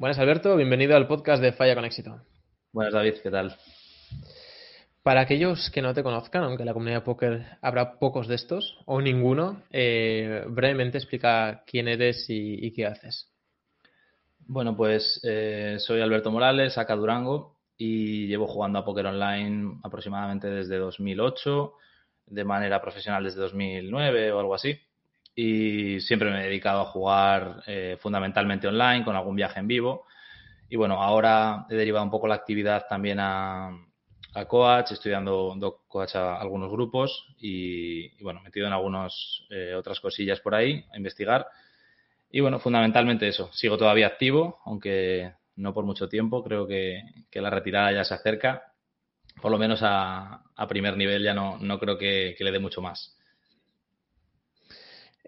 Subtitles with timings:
[0.00, 0.56] Buenas, Alberto.
[0.56, 2.22] Bienvenido al podcast de Falla con Éxito.
[2.72, 3.16] Buenas, David.
[3.22, 3.54] ¿Qué tal?
[5.02, 8.36] Para aquellos que no te conozcan, aunque en la comunidad de póker habrá pocos de
[8.36, 13.30] estos o ninguno, eh, brevemente explica quién eres y, qué haces.
[14.38, 20.48] Bueno, pues eh, soy Alberto Morales, acá Durango, y llevo jugando a póker online aproximadamente
[20.48, 21.74] desde 2008,
[22.24, 24.80] de manera profesional desde 2009 o algo así.
[25.34, 30.06] Y siempre me he dedicado a jugar eh, fundamentalmente online, con algún viaje en vivo.
[30.68, 33.70] Y bueno, ahora he derivado un poco la actividad también a,
[34.34, 40.00] a coach, estoy dando, coach a algunos grupos y, bueno, metido en algunas eh, otras
[40.00, 41.46] cosillas por ahí a investigar.
[42.30, 43.50] Y bueno, fundamentalmente eso.
[43.52, 46.44] Sigo todavía activo, aunque no por mucho tiempo.
[46.44, 48.72] Creo que, la retirada ya se acerca.
[49.42, 53.18] Por lo menos a, primer nivel ya no, no creo que, le dé mucho más.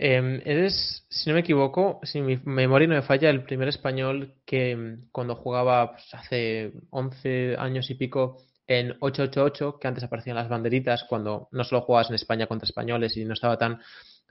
[0.04, 4.34] Em, eres, si no me equivoco, si mi memoria no me falla, el primer español
[4.44, 10.34] que em, cuando jugaba pues, hace 11 años y pico en 888, que antes aparecían
[10.34, 13.80] las banderitas cuando no solo jugabas en España contra españoles y no estaba tan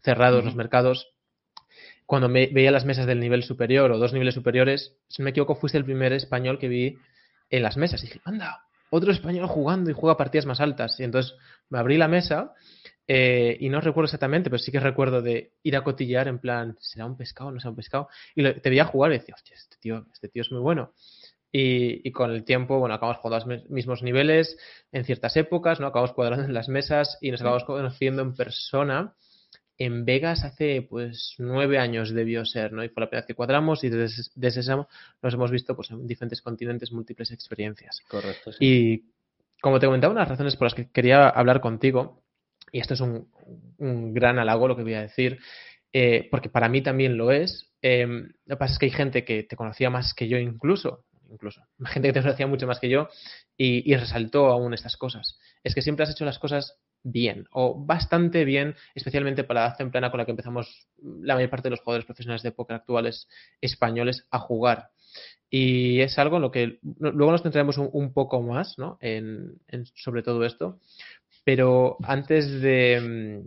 [0.04, 1.14] cerrados los mercados,
[2.06, 5.30] cuando me, veía las mesas del nivel superior o dos niveles superiores, si no me
[5.30, 6.98] equivoco, fuiste el primer español que vi
[7.50, 8.04] en las mesas.
[8.04, 11.00] Y dije, anda, otro español jugando y juega partidas más altas.
[11.00, 11.34] Y entonces
[11.70, 12.56] me abrí la mesa
[13.08, 16.78] eh, y no recuerdo exactamente, pero sí que recuerdo de ir a cotillar en plan,
[16.80, 18.10] ¿será un pescado no será un pescado?
[18.36, 20.94] Y te veía jugar y decía, hostia, este tío, este tío es muy bueno.
[21.54, 24.58] Y, con el tiempo, bueno, acabamos jugando a los mismos niveles
[24.94, 25.88] en ciertas épocas, ¿no?
[25.88, 29.14] Acabamos cuadrando en las mesas y nos acabamos conociendo en persona
[29.78, 32.84] en Vegas hace pues nueve años debió ser, ¿no?
[32.84, 35.90] Y fue la primera vez que cuadramos y desde, desde ese nos hemos visto pues
[35.90, 38.00] en diferentes continentes, múltiples experiencias.
[38.08, 38.52] Correcto.
[38.60, 39.06] Y
[39.60, 42.22] como te comentaba, unas razones por las que quería hablar contigo,
[42.72, 43.28] y esto es un,
[44.14, 45.40] gran halago lo que voy a decir,
[45.94, 47.72] eh, porque para mí también lo es.
[47.82, 51.06] Eh, lo que pasa es que hay gente que te conocía más que yo incluso,
[51.30, 53.10] incluso, gente que te conocía mucho más que yo
[53.58, 55.38] y, y resaltó aún estas cosas.
[55.64, 59.78] Es que siempre has hecho las cosas bien o bastante bien, especialmente para la edad
[59.78, 63.28] temprana con la que empezamos la mayor parte de los jugadores profesionales de póker actuales
[63.60, 64.90] españoles a jugar.
[65.50, 68.98] Y es algo en lo que luego nos centraremos un, poco más ¿no?
[69.02, 69.60] en,
[69.96, 70.80] sobre todo esto.
[71.44, 73.44] Pero antes de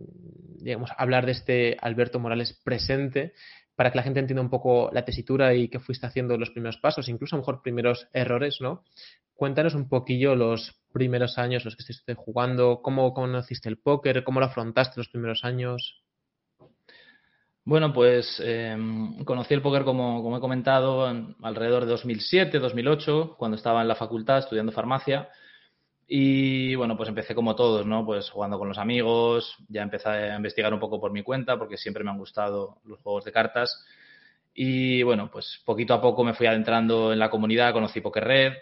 [0.64, 3.34] digamos, hablar de este Alberto Morales presente,
[3.76, 6.78] para que la gente entienda un poco la tesitura y qué fuiste haciendo los primeros
[6.78, 8.82] pasos, incluso a lo mejor primeros errores, ¿no?
[9.34, 14.40] Cuéntanos un poquillo los primeros años, los que estuviste jugando, cómo conociste el póker, cómo
[14.40, 16.02] lo afrontaste los primeros años.
[17.64, 21.06] Bueno, pues em, conocí el póker, como, como he comentado,
[21.42, 25.28] alrededor de 2007, 2008, cuando estaba en la facultad estudiando farmacia.
[26.06, 28.04] Y bueno, pues empecé como todos, ¿no?
[28.04, 31.78] Pues jugando con los amigos, ya empecé a investigar un poco por mi cuenta, porque
[31.78, 33.84] siempre me han gustado los juegos de cartas.
[34.52, 38.52] Y bueno, pues poquito a poco me fui adentrando en la comunidad, conocí Poker Red,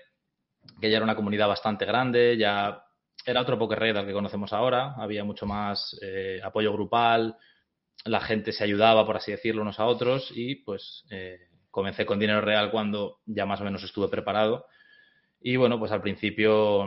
[0.81, 2.85] que ya era una comunidad bastante grande, ya
[3.27, 7.37] era otro Poker Red al que conocemos ahora, había mucho más eh, apoyo grupal,
[8.05, 11.39] la gente se ayudaba, por así decirlo, unos a otros y pues eh,
[11.71, 14.67] comencé con dinero real cuando ya más o menos estuve preparado.
[15.41, 16.87] Y bueno, pues al principio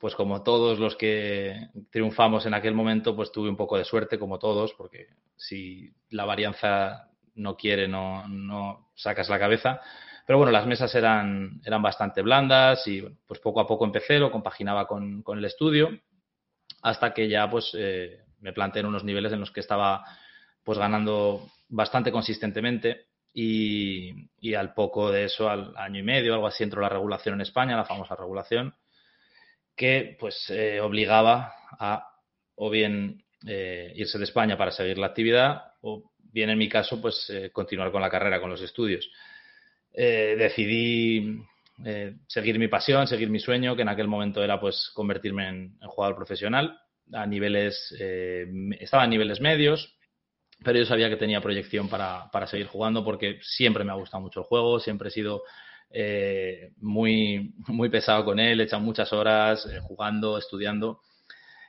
[0.00, 4.18] pues como todos los que triunfamos en aquel momento, pues tuve un poco de suerte,
[4.18, 9.80] como todos, porque si la varianza no quiere, no, no sacas la cabeza.
[10.26, 14.32] Pero bueno, las mesas eran, eran bastante blandas y pues poco a poco empecé, lo
[14.32, 15.90] compaginaba con, con el estudio,
[16.82, 20.04] hasta que ya pues eh, me planteé en unos niveles en los que estaba
[20.64, 26.46] pues ganando bastante consistentemente y, y, al poco de eso, al año y medio, algo
[26.46, 28.74] así, entró la regulación en España, la famosa regulación,
[29.76, 32.08] que pues eh, obligaba a
[32.54, 37.00] o bien eh, irse de España para seguir la actividad o bien en mi caso
[37.00, 39.08] pues eh, continuar con la carrera, con los estudios.
[39.92, 41.38] decidí
[42.26, 46.16] seguir mi pasión, seguir mi sueño, que en aquel momento era pues convertirme en, jugador
[46.16, 46.78] profesional
[47.12, 47.94] a niveles,
[48.80, 49.96] estaba a niveles medios,
[50.64, 54.22] pero yo sabía que tenía proyección para, para seguir jugando porque siempre me ha gustado
[54.22, 55.42] mucho el juego, siempre he sido
[55.90, 61.00] eh, muy, muy pesado con él, he echado muchas horas eh, jugando, estudiando.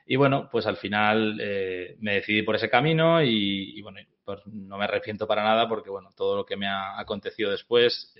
[0.06, 4.78] Y bueno, pues al final eh, me decidí por ese camino y, bueno, pues no
[4.78, 8.14] me arrepiento para nada porque bueno, todo lo que me ha acontecido después,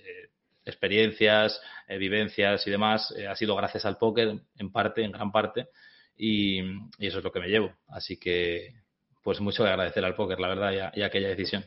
[0.65, 5.69] experiencias, vivencias y demás, ha sido gracias al póker en parte, en gran parte,
[6.15, 6.59] y,
[6.99, 7.73] eso es lo que me llevo.
[7.87, 8.75] Así que
[9.23, 11.65] pues mucho que agradecer al póker, la verdad, y aquella decisión.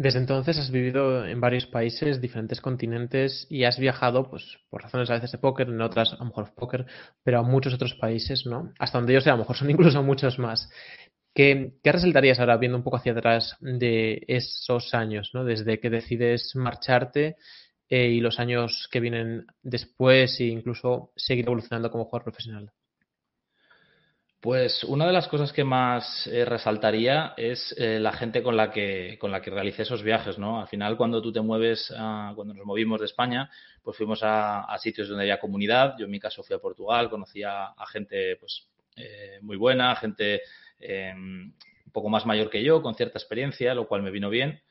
[0.00, 5.10] Desde entonces has vivido en varios países, diferentes continentes y has viajado, pues, por razones
[5.10, 6.86] a veces de póker, en otras a lo mejor póker,
[7.22, 8.72] pero a muchos otros países, ¿no?
[8.78, 10.70] Hasta donde yo sé, a lo mejor son incluso muchos más.
[11.34, 15.44] ¿Qué, ¿Qué, resaltarías ahora, viendo un poco hacia atrás de esos años, ¿no?
[15.44, 17.36] Desde que decides marcharte
[17.90, 22.72] eh, y los años que vienen después e incluso seguir evolucionando como jugador profesional?
[24.40, 28.70] Pues una de las cosas que más eh, resaltaría es eh, la gente con la
[28.70, 30.60] que con la que realicé esos viajes, ¿no?
[30.60, 31.92] Al final, cuando tú te mueves,
[32.34, 33.50] cuando nos movimos de España,
[33.82, 35.94] pues fuimos a, sitios donde había comunidad.
[35.98, 38.66] Yo en mi caso fui a Portugal, conocí a, gente pues
[39.42, 40.40] muy buena, gente
[41.86, 44.62] un poco más mayor que yo, con cierta experiencia, lo cual me vino bien.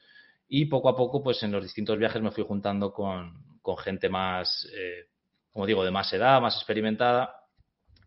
[0.47, 3.47] Y poco a poco, pues en los distintos viajes me fui juntando con,
[3.83, 5.05] gente más, eh,
[5.53, 7.38] como digo, de más edad, más experimentada.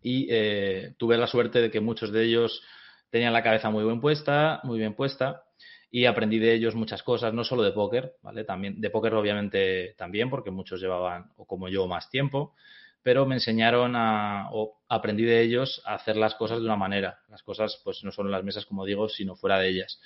[0.03, 2.61] Y eh, tuve la suerte de que muchos de ellos
[3.09, 5.43] tenían la cabeza muy bien puesta, muy bien puesta.
[5.89, 8.43] Y aprendí de ellos muchas cosas, no solo de póker, ¿vale?
[8.43, 12.55] También, de póker obviamente también, porque muchos llevaban, o como yo, más tiempo,
[13.03, 17.19] pero me enseñaron a, o aprendí de ellos a hacer las cosas de una manera.
[17.29, 20.01] Las cosas, pues no solo en las mesas, como digo, sino fuera de ellas.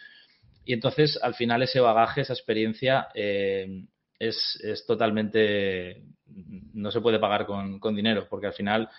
[0.66, 3.86] Y entonces, al final, ese bagaje, esa experiencia eh,
[4.20, 6.04] es, es, totalmente.
[6.74, 8.90] no se puede pagar con, con dinero, porque al final.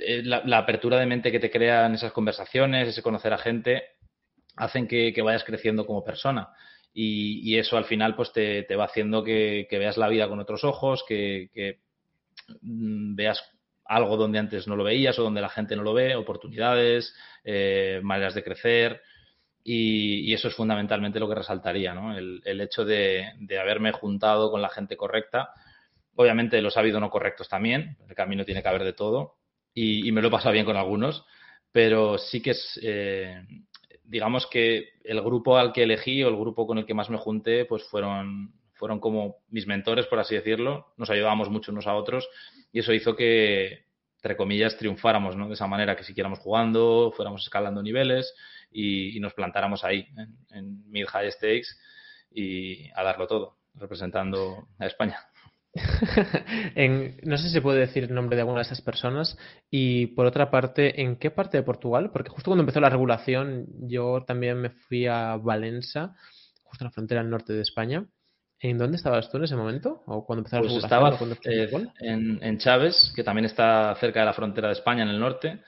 [0.00, 3.82] Eh, la, apertura de mente que te crean esas conversaciones, ese conocer a gente,
[4.56, 6.50] hacen que, vayas creciendo como persona.
[6.92, 10.64] Y, eso al final pues te, te va haciendo que, veas la vida con otros
[10.64, 11.80] ojos, que, que
[12.62, 13.42] mm, veas
[13.84, 17.14] algo donde antes no lo veías o donde la gente no lo ve, oportunidades,
[17.44, 19.02] eh, maneras de crecer.
[19.64, 22.16] Y, eso es fundamentalmente lo que resaltaría, ¿no?
[22.16, 23.26] El, hecho de,
[23.60, 25.50] haberme juntado con la gente correcta.
[26.14, 29.39] Obviamente los ha habido no correctos también, el camino tiene que haber de todo
[29.74, 31.24] y, me lo he pasado bien con algunos,
[31.72, 33.42] pero sí que es, eh,
[34.04, 37.18] digamos que el grupo al que elegí o el grupo con el que más me
[37.18, 40.92] junté, pues fueron, fueron como mis mentores, por así decirlo.
[40.96, 42.28] Nos ayudábamos mucho unos a otros
[42.72, 43.84] y eso hizo que,
[44.16, 45.48] entre comillas, triunfáramos, ¿no?
[45.48, 48.34] De esa manera, que siguiéramos jugando, fuéramos escalando niveles
[48.72, 50.08] y, nos plantáramos ahí,
[50.50, 51.68] en, Mid High Stakes
[52.32, 55.18] y a darlo todo, representando a España.
[57.22, 59.38] no sé si se puede decir el nombre de alguna de esas personas.
[59.70, 62.10] Y por otra parte, ¿en qué parte de Portugal?
[62.12, 66.12] Porque justo cuando empezó la regulación, yo también me fui a Valencia,
[66.64, 68.06] justo en la frontera al norte de España.
[68.62, 70.02] ¿En dónde estabas tú en ese momento?
[70.06, 71.70] ¿O cuando empezó la pues estaba eh,
[72.00, 75.60] en, en Chávez, que también está cerca de la frontera de España, en el norte.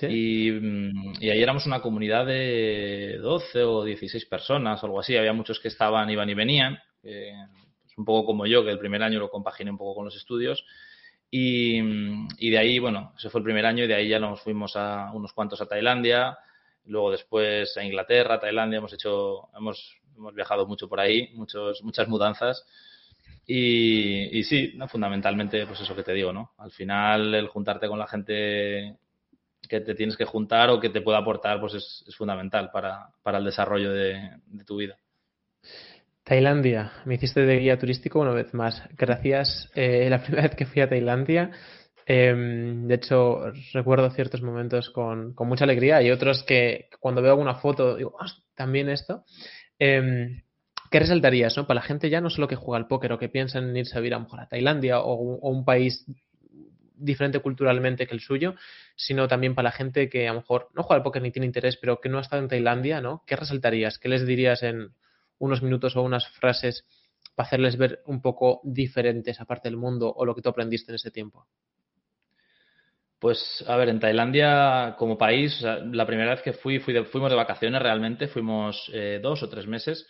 [0.00, 5.16] Mm, y, ahí éramos una comunidad de 12 o 16 personas o algo así.
[5.16, 6.78] Había muchos que estaban, iban y venían.
[7.92, 10.16] Pues un poco como yo, que el primer año lo compaginé un poco con los
[10.16, 10.64] estudios.
[11.30, 11.80] Y,
[12.38, 14.76] y, de ahí, bueno, ese fue el primer año y de ahí ya nos fuimos
[14.76, 16.38] a unos cuantos a Tailandia,
[16.84, 22.08] luego después a Inglaterra, Tailandia, hemos hecho, hemos, hemos viajado mucho por ahí, muchos, muchas
[22.08, 22.66] mudanzas.
[23.46, 26.52] Y, y sí, fundamentalmente, pues eso que te digo, ¿no?
[26.58, 28.98] Al final, el juntarte con la gente
[29.68, 33.44] que te tienes que juntar o que te pueda aportar, pues es, fundamental para, el
[33.44, 34.30] desarrollo de,
[34.66, 34.98] tu vida.
[36.24, 38.82] Tailandia, me hiciste de guía turístico una vez más.
[38.96, 39.70] Gracias.
[39.74, 41.50] Eh, la primera vez que fui a Tailandia,
[42.06, 47.56] em, de hecho, recuerdo ciertos momentos con, mucha alegría y otros que cuando veo alguna
[47.56, 48.16] foto digo,
[48.54, 49.24] también esto.
[49.78, 50.42] Em,
[50.90, 51.66] ¿Qué resaltarías ¿no?
[51.66, 53.96] para la gente ya no solo que juega al póker o que piensa en irse
[53.96, 56.04] a vivir a, mejor a Tailandia o, o un país
[56.94, 58.54] diferente culturalmente que el suyo,
[58.94, 61.46] sino también para la gente que a lo mejor no juega al póker ni tiene
[61.46, 63.24] interés, pero que no ha estado en Tailandia, ¿no?
[63.26, 63.98] ¿Qué resaltarías?
[63.98, 64.92] ¿Qué les dirías en
[65.42, 66.84] unos minutos o unas frases
[67.34, 70.92] para hacerles ver un poco diferente esa parte del mundo o lo que tú aprendiste
[70.92, 71.46] en ese tiempo?
[73.18, 77.80] Pues, a ver, en Tailandia como país, la primera vez que fui, fuimos de vacaciones
[77.80, 80.06] realmente, fuimos eh, dos o tres meses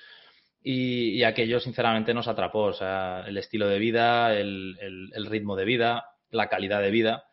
[0.62, 6.06] y, aquello sinceramente nos atrapó, o sea, el estilo de vida, el ritmo de vida,
[6.30, 7.24] la calidad de vida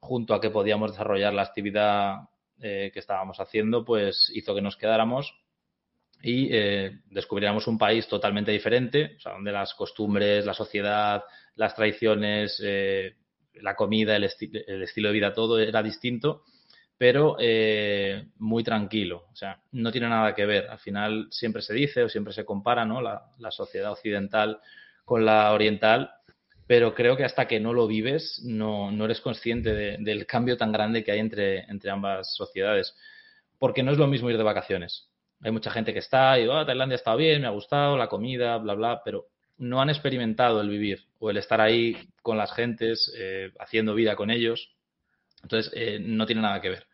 [0.00, 2.16] junto a que podíamos desarrollar la actividad
[2.60, 5.34] eh, que estábamos haciendo, pues hizo que nos quedáramos
[6.22, 11.24] y eh, descubriéramos un país totalmente diferente, o sea, donde las costumbres, la sociedad,
[11.56, 13.14] las tradiciones, eh,
[13.54, 16.44] la comida, el, el, estilo de vida, todo era distinto,
[16.96, 17.38] pero
[18.36, 19.28] muy tranquilo.
[19.32, 20.68] O sea, no tiene nada que ver.
[20.68, 23.00] Al final siempre se dice o siempre se compara ¿no?
[23.00, 24.60] la, sociedad occidental
[25.04, 26.10] con la oriental
[26.66, 30.70] pero creo que hasta que no lo vives no, no eres consciente del cambio tan
[30.70, 32.94] grande que hay entre, entre ambas sociedades.
[33.58, 35.09] Porque no es lo mismo ir de vacaciones.
[35.42, 38.58] Hay mucha gente que está y, oh, Tailandia estado bien, me ha gustado, la comida,
[38.58, 39.26] bla, bla, pero
[39.58, 44.16] no han experimentado el vivir o el estar ahí con las gentes, eh, haciendo vida
[44.16, 44.74] con ellos.
[45.42, 46.86] Entonces, eh, no tiene nada que ver.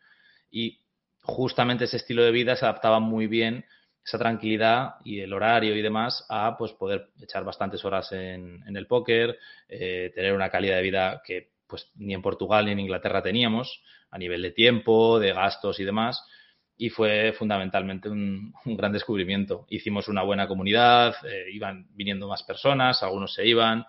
[0.51, 0.81] Y
[1.23, 3.65] justamente ese estilo de vida se adaptaba muy bien
[4.05, 8.87] esa tranquilidad y el horario y demás a pues poder echar bastantes horas en, el
[8.87, 9.37] póker,
[9.69, 13.83] eh, tener una calidad de vida que pues ni en Portugal ni en Inglaterra teníamos
[14.11, 16.25] a nivel de tiempo, de gastos y demás.
[16.79, 19.67] Y fue fundamentalmente un, gran descubrimiento.
[19.71, 23.85] Hicimos una buena comunidad, eh, iban viniendo más personas, algunos se iban,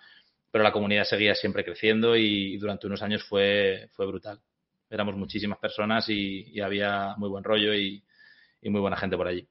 [0.52, 4.40] pero la comunidad seguía siempre creciendo y, durante unos años fue, fue brutal.
[4.90, 8.04] Éramos muchísimas personas y, había muy buen rollo y,
[8.64, 9.48] muy buena gente por allí.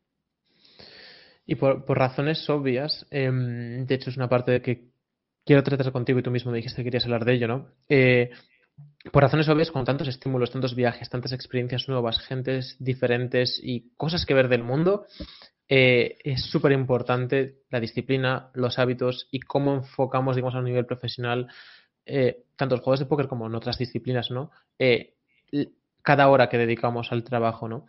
[1.46, 4.90] Y por, razones obvias, em, de hecho es una parte que
[5.44, 7.68] quiero tratar contigo y tú mismo me dijiste que querías hablar de ello, ¿no?
[7.88, 8.30] Eh,
[9.12, 14.26] por razones obvias, con tantos estímulos, tantos viajes, tantas experiencias nuevas, gentes diferentes y cosas
[14.26, 15.06] que ver del mundo,
[15.68, 20.86] eh, es súper importante la disciplina, los hábitos y cómo enfocamos, digamos, a un nivel
[20.86, 21.48] profesional,
[22.04, 24.50] eh, tanto los juegos de póker como en otras disciplinas, ¿no?
[24.78, 25.14] Eh,
[26.02, 27.86] cada hora que dedicamos al trabajo, ¿no?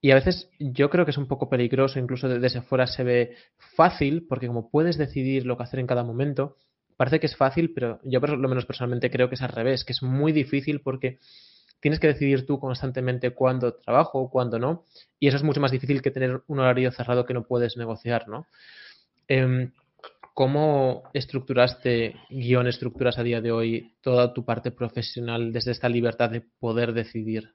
[0.00, 3.36] Y a veces yo creo que es un poco peligroso, incluso desde fuera se ve
[3.58, 6.56] fácil, porque como puedes decidir lo que hacer en cada momento,
[6.98, 9.84] parece que es fácil, pero yo por lo menos personalmente creo que es al revés,
[9.84, 11.20] que es muy difícil porque
[11.80, 14.84] tienes que decidir tú constantemente cuándo trabajo, o cuándo no,
[15.20, 18.28] y eso es mucho más difícil que tener un horario cerrado que no puedes negociar,
[18.28, 18.46] ¿no?
[19.28, 19.70] Em,
[20.34, 26.30] ¿Cómo estructuraste, guion estructuras a día de hoy toda tu parte profesional desde esta libertad
[26.30, 27.54] de poder decidir?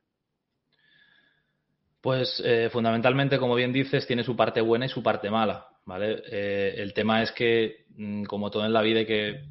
[2.01, 6.21] Pues eh, fundamentalmente, como bien dices, tiene su parte buena y su parte mala, ¿vale?
[6.31, 9.43] Eh, el tema es que, mm, como todo en la vida, que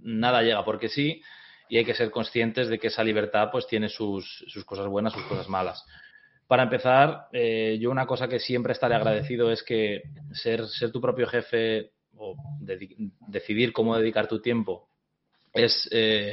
[0.00, 1.22] nada llega porque sí
[1.68, 5.22] y hay que ser conscientes de que esa libertad pues tiene sus, cosas buenas, sus
[5.24, 5.84] cosas malas.
[6.48, 10.02] Para empezar, eh, yo una cosa que siempre estaré agradecido es que
[10.32, 12.34] ser, tu propio jefe o
[13.28, 14.88] decidir cómo dedicar tu tiempo
[15.52, 15.88] es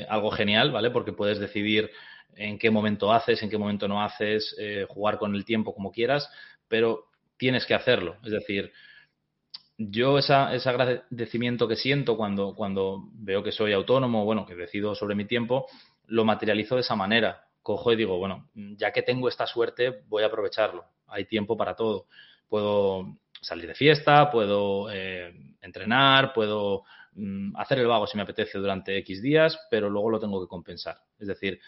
[0.09, 0.89] algo genial, ¿vale?
[0.89, 1.91] Porque puedes decidir
[2.37, 5.91] en qué momento haces, en qué momento no haces, eh, jugar con el tiempo como
[5.91, 6.29] quieras,
[6.67, 7.05] pero
[7.37, 8.17] tienes que hacerlo.
[8.23, 8.71] Es decir,
[9.77, 15.15] yo ese agradecimiento que siento cuando, cuando veo que soy autónomo, bueno, que decido sobre
[15.15, 15.67] mi tiempo,
[16.07, 17.43] lo materializo de esa manera.
[17.61, 20.85] Cojo y digo, bueno, ya que tengo esta suerte, voy a aprovecharlo.
[21.07, 22.07] Hay tiempo para todo.
[22.47, 28.57] Puedo salir de fiesta, puedo eh, entrenar, puedo mm, hacer el vago si me apetece
[28.57, 30.97] durante X días, pero luego lo tengo que compensar.
[31.19, 31.59] Es decir,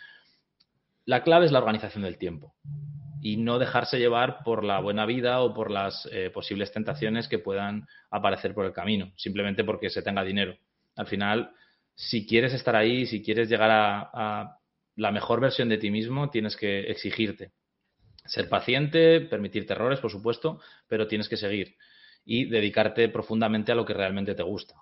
[1.05, 2.55] la clave es la organización del tiempo
[3.21, 7.39] y no dejarse llevar por la buena vida o por las eh, posibles tentaciones que
[7.39, 10.57] puedan aparecer por el camino, simplemente porque se tenga dinero.
[10.95, 11.51] Al final,
[11.95, 14.55] si quieres estar ahí, si quieres llegar a,
[14.95, 17.51] la mejor versión de ti mismo, tienes que exigirte.
[18.25, 21.75] Ser paciente, permitirte errores, por supuesto, pero tienes que seguir
[22.25, 24.75] y dedicarte profundamente a lo que realmente te gusta.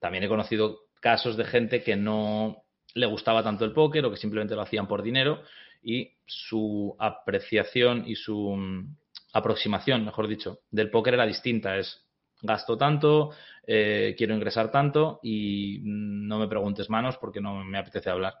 [0.00, 2.62] También he conocido casos de gente que no
[2.94, 5.42] le gustaba tanto el póker o que simplemente lo hacían por dinero
[5.82, 8.96] y su apreciación y su mm,
[9.32, 11.76] aproximación, mejor dicho, del póker era distinta.
[11.76, 12.04] Es
[12.42, 13.30] gasto tanto,
[13.66, 18.34] eh, quiero ingresar tanto y no me preguntes manos porque no me apetece hablar.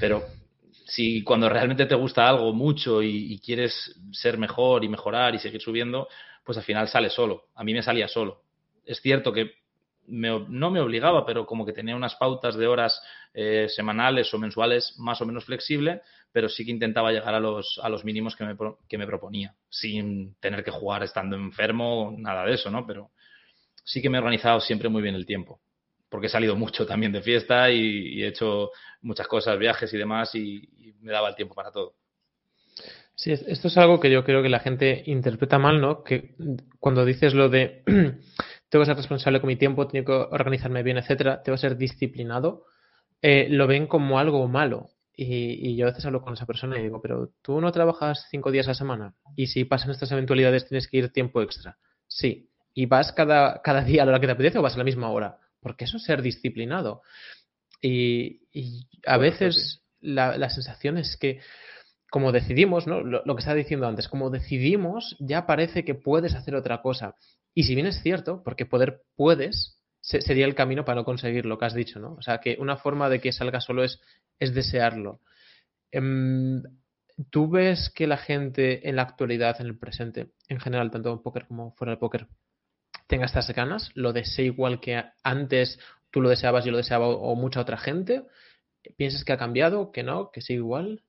[0.00, 0.24] Pero
[0.86, 5.38] si cuando realmente te gusta algo mucho y, y, quieres ser mejor y mejorar y
[5.38, 6.08] seguir subiendo,
[6.44, 7.48] pues al final sale solo.
[7.54, 8.42] A mí me salía solo.
[8.84, 9.63] Es cierto que
[10.06, 13.00] no me obligaba, pero como que tenía unas pautas de horas
[13.32, 17.80] eh, semanales o mensuales más o menos flexible, pero sí que intentaba llegar a los,
[17.82, 18.56] a los mínimos que me,
[18.88, 22.86] que me proponía, sin tener que jugar estando enfermo, nada de eso, ¿no?
[22.86, 23.10] Pero
[23.84, 25.60] sí que me he organizado siempre muy bien el tiempo,
[26.08, 28.70] porque he salido mucho también de fiesta y, he hecho
[29.02, 30.68] muchas cosas, viajes y demás, y,
[31.00, 31.94] me daba el tiempo para todo.
[33.14, 36.02] Sí, esto es algo que yo creo que la gente interpreta mal, ¿no?
[36.02, 36.34] Que
[36.80, 37.82] cuando dices lo de
[38.74, 41.76] tengo que ser responsable con mi tiempo, tengo que organizarme bien, etcétera, tengo que ser
[41.76, 42.64] disciplinado,
[43.22, 44.90] eh, lo ven como algo malo.
[45.14, 48.50] Y, yo a veces hablo con esa persona y digo, pero tú no trabajas cinco
[48.50, 51.78] días a la semana y si pasan estas eventualidades tienes que ir tiempo extra.
[52.08, 52.50] Sí.
[52.74, 54.82] ¿Y vas cada, cada día a la hora que te apetece o vas a la
[54.82, 55.38] misma hora?
[55.60, 57.02] Porque eso es ser disciplinado.
[57.80, 58.40] Y,
[59.06, 61.38] a veces la, la, sensación es que
[62.10, 63.02] como decidimos, ¿no?
[63.02, 67.14] Lo, lo, que estaba diciendo antes, como decidimos, ya parece que puedes hacer otra cosa.
[67.54, 71.58] Y si bien es cierto, porque poder puedes, sería el camino para no conseguir lo
[71.58, 72.14] que has dicho, ¿no?
[72.14, 74.00] O sea, que una forma de que salga solo es,
[74.38, 75.20] es desearlo.
[75.92, 76.62] Em,
[77.30, 81.22] ¿Tú ves que la gente en la actualidad, en el presente, en general, tanto en
[81.22, 82.26] póker como fuera del póker,
[83.06, 83.92] tenga estas ganas?
[83.94, 85.78] ¿Lo desea igual que antes
[86.10, 88.24] tú lo deseabas, yo lo deseaba o mucha otra gente?
[88.96, 91.04] ¿Piensas que ha cambiado, que no, que sigue igual?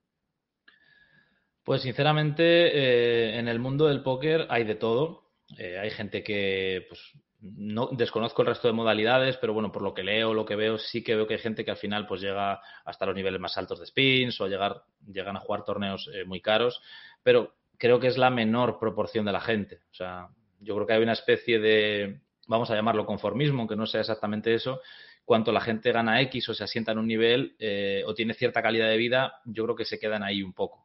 [1.63, 5.24] Pues sinceramente, eh, en el mundo del póker hay de todo.
[5.57, 7.01] Eh, hay gente que, pues,
[7.41, 10.77] no desconozco el resto de modalidades, pero bueno, por lo que leo, lo que veo,
[10.77, 13.57] sí que veo que hay gente que al final pues llega hasta los niveles más
[13.57, 16.81] altos de spins o llegar, llegan a jugar torneos eh, muy caros,
[17.21, 19.81] pero creo que es la menor proporción de la gente.
[19.91, 23.85] O sea, yo creo que hay una especie de, vamos a llamarlo conformismo, aunque no
[23.85, 24.81] sea exactamente eso.
[25.23, 28.61] Cuanto la gente gana X o se asienta en un nivel eh, o tiene cierta
[28.61, 30.84] calidad de vida, yo creo que se quedan ahí un poco.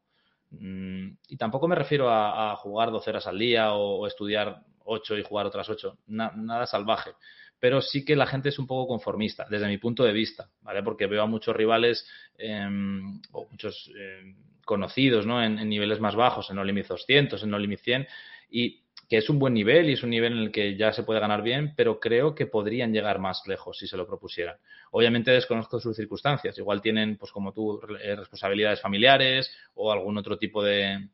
[0.50, 5.22] Mm, y tampoco me refiero a, jugar 12 horas al día o, estudiar 8 y
[5.22, 7.12] jugar otras 8, nada salvaje.
[7.58, 10.82] Pero sí que la gente es un poco conformista, desde mi punto de vista, ¿vale?
[10.82, 15.42] Porque veo a muchos rivales em, o muchos em, conocidos, ¿no?
[15.42, 18.06] En, niveles más bajos, en No Limit 200, en No Limit 100,
[18.50, 18.79] y
[19.10, 21.18] que es un buen nivel y es un nivel en el que ya se puede
[21.18, 24.56] ganar bien, pero creo que podrían llegar más lejos si se lo propusieran.
[24.92, 30.38] Obviamente desconozco sus circunstancias, igual tienen, pues como tú, eh, responsabilidades familiares o algún otro
[30.38, 31.08] tipo de,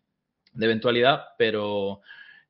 [0.61, 2.03] eventualidad, pero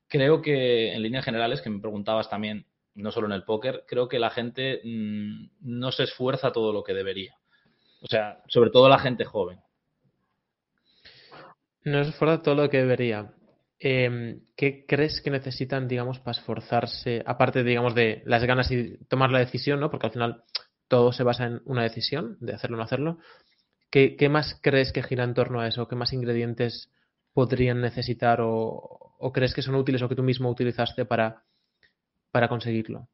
[0.08, 4.08] creo que en líneas generales, que me preguntabas también, no solo en el póker, creo
[4.08, 7.36] que la gente mm, no se esfuerza todo lo que debería.
[8.00, 9.60] O sea, sobre todo la gente joven.
[11.84, 13.35] No se esfuerza todo lo que debería.
[13.78, 19.30] Em, ¿qué crees que necesitan, digamos, para esforzarse, aparte, digamos, de las ganas y tomar
[19.30, 19.90] la decisión, ¿no?
[19.90, 20.44] Porque al final
[20.88, 23.18] todo se basa en una decisión, de hacerlo o no hacerlo.
[23.90, 25.88] ¿Qué, más crees que gira en torno a eso?
[25.88, 26.90] ¿Qué más ingredientes
[27.32, 31.44] podrían necesitar o, crees que son útiles o que tú mismo utilizaste para,
[32.30, 33.08] para conseguirlo?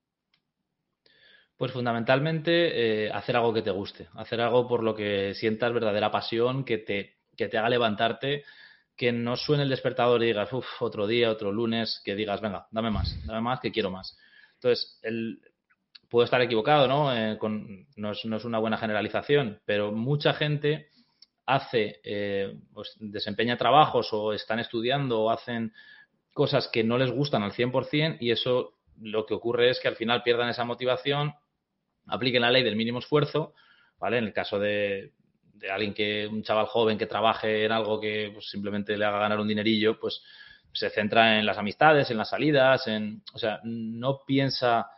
[1.57, 6.11] Pues fundamentalmente eh, hacer algo que te guste, hacer algo por lo que sientas verdadera
[6.11, 8.45] pasión, que te, que te haga levantarte
[8.97, 12.67] que no suene el despertador y digas, uff, otro día, otro lunes, que digas, venga,
[12.71, 14.17] dame más, dame más, que quiero más.
[14.55, 15.41] Entonces, el,
[16.13, 17.17] puedo estar equivocado, ¿no?
[17.17, 17.39] Eh,
[17.97, 20.89] no, es, una buena generalización, pero mucha gente
[21.47, 25.73] hace, eh, pues, desempeña trabajos o están estudiando o hacen
[26.35, 29.97] cosas que no les gustan al 100% y eso lo que ocurre es que al
[29.97, 31.33] final pierdan esa motivación,
[32.07, 33.55] apliquen la ley del mínimo esfuerzo,
[33.99, 34.19] ¿vale?
[34.19, 35.13] En el caso de,
[35.53, 39.19] de alguien que, un chaval joven que trabaje en algo que pues, simplemente le haga
[39.19, 40.23] ganar un dinerillo, pues
[40.73, 44.91] se centra en las amistades, en las salidas, en, o sea, no piensa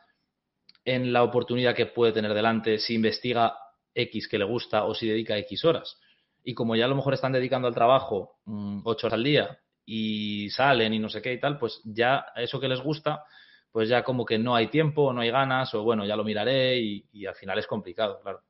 [0.84, 3.56] en la oportunidad que puede tener delante si investiga
[3.94, 5.98] X que le gusta o si dedica X horas.
[6.44, 9.58] Y como ya a lo mejor están dedicando al trabajo mm, ocho horas al día
[9.86, 13.24] y salen y no sé qué y tal, pues ya eso que les gusta,
[13.72, 16.78] pues ya como que no hay tiempo, no hay ganas, o bueno, ya lo miraré
[16.78, 18.42] y, y al final es complicado, claro.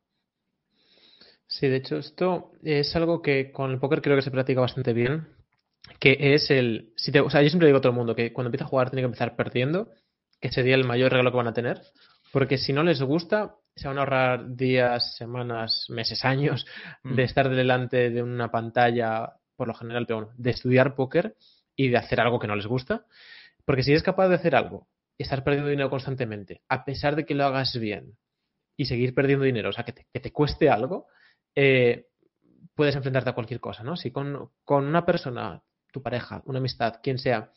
[1.54, 4.92] Sí, de hecho, esto es algo que con el póker creo que se practica bastante
[4.92, 5.28] bien,
[6.00, 6.92] que es el...
[6.96, 8.68] Si te, o sea, yo siempre digo a todo el mundo que cuando empieza a
[8.68, 9.92] jugar tiene que empezar perdiendo,
[10.40, 11.80] que sería el mayor regalo que van a tener,
[12.32, 16.66] porque si no les gusta, se van a ahorrar días, semanas, meses, años
[17.04, 17.24] de mm.
[17.24, 21.36] estar delante de una pantalla, por lo general, pero bueno, de estudiar póker
[21.76, 23.06] y de hacer algo que no les gusta,
[23.64, 27.24] porque si eres capaz de hacer algo y estar perdiendo dinero constantemente, a pesar de
[27.24, 28.16] que lo hagas bien
[28.76, 31.06] y seguir perdiendo dinero, o sea, que que te cueste algo,
[31.54, 32.06] eh,
[32.74, 33.96] puedes enfrentarte a cualquier cosa, ¿no?
[33.96, 35.62] Si con, una persona,
[35.92, 37.52] tu pareja, una amistad, quien sea,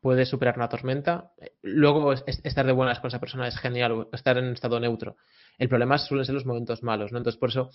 [0.00, 4.38] puedes superar una tormenta, eh, luego estar de buenas con esa persona es genial, estar
[4.38, 5.16] en estado neutro.
[5.58, 7.18] El problema suelen ser los momentos malos, ¿no?
[7.18, 7.70] Entonces, por eso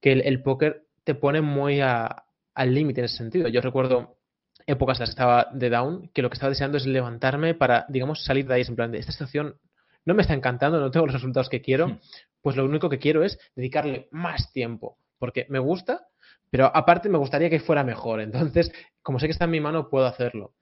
[0.00, 3.48] que el, póker te pone muy al límite en ese sentido.
[3.48, 4.18] Yo recuerdo
[4.66, 7.86] épocas en las que estaba de down, que lo que estaba deseando es levantarme para,
[7.88, 9.56] digamos, salir de ahí, en plan de esta situación
[10.04, 12.00] no me está encantando, no tengo los resultados que quiero, hmm.
[12.40, 16.06] pues lo único que quiero es dedicarle más tiempo, porque me gusta,
[16.50, 18.20] pero aparte me gustaría que fuera mejor.
[18.20, 20.54] Entonces, como sé que está en mi mano, puedo hacerlo.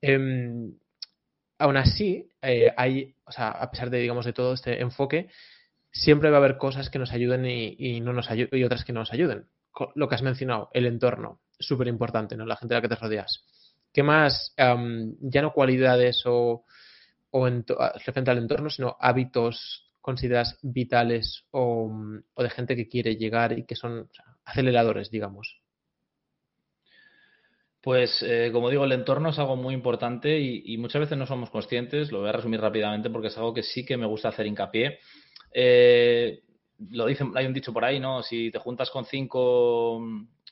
[0.00, 0.74] Em,
[1.58, 5.30] aún así, eh, hay, o sea, a pesar de, digamos, de todo este enfoque,
[5.90, 9.00] siempre va a haber cosas que nos ayuden y, no nos y otras que no
[9.00, 9.46] nos ayuden.
[9.94, 12.44] Lo que has mencionado, el entorno, súper importante, ¿no?
[12.44, 13.44] La gente a la que te rodeas.
[13.92, 14.54] ¿Qué más?
[14.56, 16.64] ya no cualidades o
[17.32, 17.64] o en
[18.04, 21.90] referente al entorno, sino hábitos consideradas vitales o,
[22.36, 24.08] de gente que quiere llegar y que son
[24.44, 25.60] aceleradores, digamos?
[27.80, 31.50] Pues eh, como digo, el entorno es algo muy importante y, muchas veces no somos
[31.50, 34.46] conscientes, lo voy a resumir rápidamente porque es algo que sí que me gusta hacer
[34.46, 34.98] hincapié.
[35.52, 36.42] Eh,
[36.90, 38.22] lo dicen, hay un dicho por ahí, ¿no?
[38.22, 40.00] Si te juntas con cinco,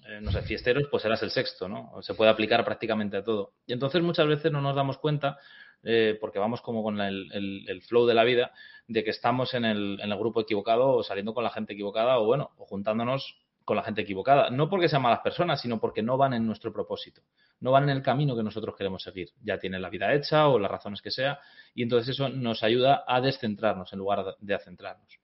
[0.08, 1.92] eh, no sé, fiesteros, pues serás el sexto, ¿no?
[2.02, 3.52] Se puede aplicar prácticamente a todo.
[3.66, 5.38] Y entonces muchas veces no nos damos cuenta
[5.82, 8.52] eh, porque vamos como con el, flow de la vida,
[8.86, 12.50] de que estamos en el, grupo equivocado o saliendo con la gente equivocada o bueno,
[12.58, 14.50] o juntándonos con la gente equivocada.
[14.50, 17.22] No porque sean malas personas, sino porque no van en nuestro propósito,
[17.60, 19.30] no van en el camino que nosotros queremos seguir.
[19.42, 21.38] Ya tienen la vida hecha o las razones que sea,
[21.74, 25.20] y entonces eso nos ayuda a descentrarnos en lugar de a centrarnos.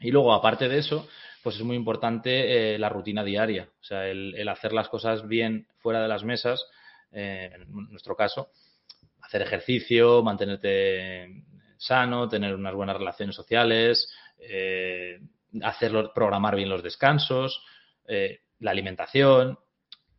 [0.00, 1.06] Y luego, aparte de eso,
[1.42, 5.66] pues es muy importante eh, la rutina diaria, o sea, el, hacer las cosas bien
[5.78, 6.66] fuera de las mesas,
[7.12, 8.50] eh, en nuestro caso,
[9.30, 11.44] hacer ejercicio, mantenerte
[11.76, 15.20] sano, tener unas buenas relaciones sociales, eh,
[15.62, 17.64] hacerlo, programar bien los descansos,
[18.08, 19.56] eh, la alimentación,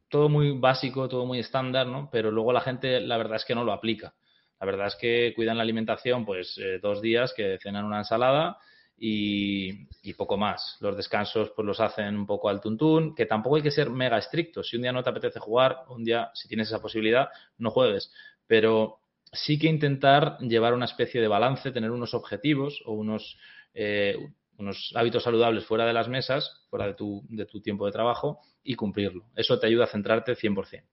[0.07, 2.07] todo muy básico, todo muy estándar, ¿no?
[2.09, 4.13] Pero luego la gente, la verdad es que no lo aplica.
[4.61, 8.59] La verdad es que cuidan la alimentación, pues, eh, dos días que cenan una ensalada
[8.97, 10.77] y, poco más.
[10.79, 14.17] Los descansos pues los hacen un poco al tuntún, que tampoco hay que ser mega
[14.17, 14.69] estrictos.
[14.69, 18.13] Si un día no te apetece jugar, un día, si tienes esa posibilidad, no juegues.
[18.47, 19.00] Pero
[19.31, 23.37] sí que intentar llevar una especie de balance, tener unos objetivos o unos,
[23.73, 24.15] eh,
[24.57, 28.39] unos hábitos saludables fuera de las mesas, fuera de tu, de tu tiempo de trabajo
[28.63, 29.25] y cumplirlo.
[29.35, 30.83] Eso te ayuda a centrarte 100%.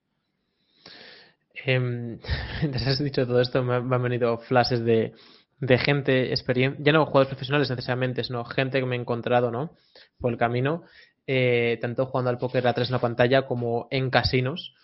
[1.67, 1.81] Eh,
[2.61, 5.13] mientras has dicho todo esto, me, han venido flashes de,
[5.61, 6.33] de gente,
[6.79, 9.73] ya no jugadores profesionales necesariamente, sino gente que me he encontrado ¿no?
[10.21, 10.85] por el camino,
[11.27, 14.75] eh, tanto jugando al póker atrás en la pantalla como en casinos.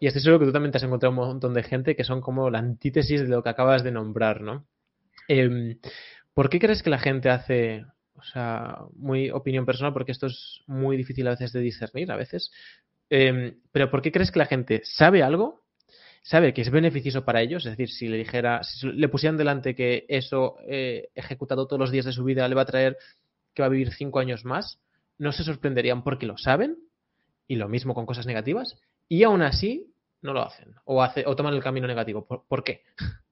[0.00, 2.20] Y estoy seguro que tú también te has encontrado un montón de gente que son
[2.20, 4.66] como la antítesis de lo que acabas de nombrar, ¿no?
[5.26, 5.78] Em,
[6.34, 7.84] ¿Por qué crees que la gente hace,
[8.14, 12.16] o sea, muy opinión personal, porque esto es muy difícil a veces de discernir, a
[12.16, 12.52] veces,
[13.10, 15.62] em, pero ¿por qué crees que la gente sabe algo
[16.22, 19.74] sabe que es beneficioso para ellos, es decir, si le dijera, si le pusieran delante
[19.74, 22.98] que eso eh, ejecutado todos los días de su vida le va a traer
[23.54, 24.78] que va a vivir cinco años más,
[25.16, 26.76] no se sorprenderían porque lo saben,
[27.46, 31.36] y lo mismo con cosas negativas, y aún así no lo hacen, o, hace, o
[31.36, 32.26] toman el camino negativo.
[32.26, 32.82] ¿Por, qué?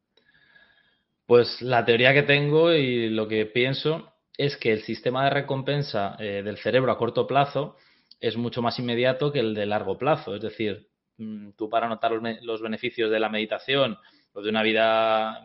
[1.27, 6.15] Pues la teoría que tengo y lo que pienso es que el sistema de recompensa
[6.21, 7.75] eh, del cerebro a corto plazo
[8.21, 10.37] es mucho más inmediato que el de largo plazo.
[10.37, 12.13] Es decir, Mm, tú para notar
[12.43, 13.99] los, beneficios de la meditación
[14.33, 15.43] o de una vida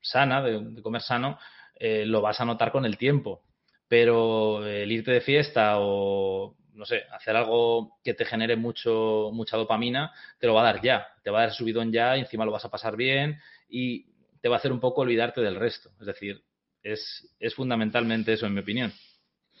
[0.00, 1.38] sana, de, comer sano,
[1.76, 3.42] eh, lo vas a notar con el tiempo.
[3.88, 9.56] Pero el irte de fiesta o, no sé, hacer algo que te genere mucho, mucha
[9.56, 11.06] dopamina, te lo va a dar ya.
[11.22, 14.06] Te va a dar subidón ya, y encima lo vas a pasar bien y
[14.40, 15.90] te va a hacer un poco olvidarte del resto.
[16.00, 16.42] Es decir,
[16.82, 18.92] es, es fundamentalmente eso, en mi opinión.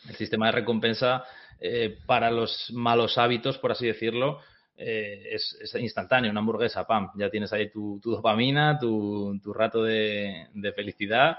[0.08, 1.24] El sistema de recompensa
[1.60, 4.40] eh, para los malos hábitos, por así decirlo,
[4.76, 11.36] eh, es, instantáneo, una hamburguesa, pam, ya tienes ahí tu, dopamina, tu, rato de, felicidad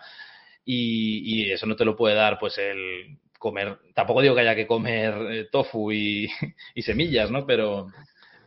[0.63, 4.67] y, eso no te lo puede dar pues el comer, tampoco digo que haya que
[4.67, 6.29] comer eh, tofu y,
[6.77, 7.45] semillas, ¿no?
[7.45, 7.87] Pero,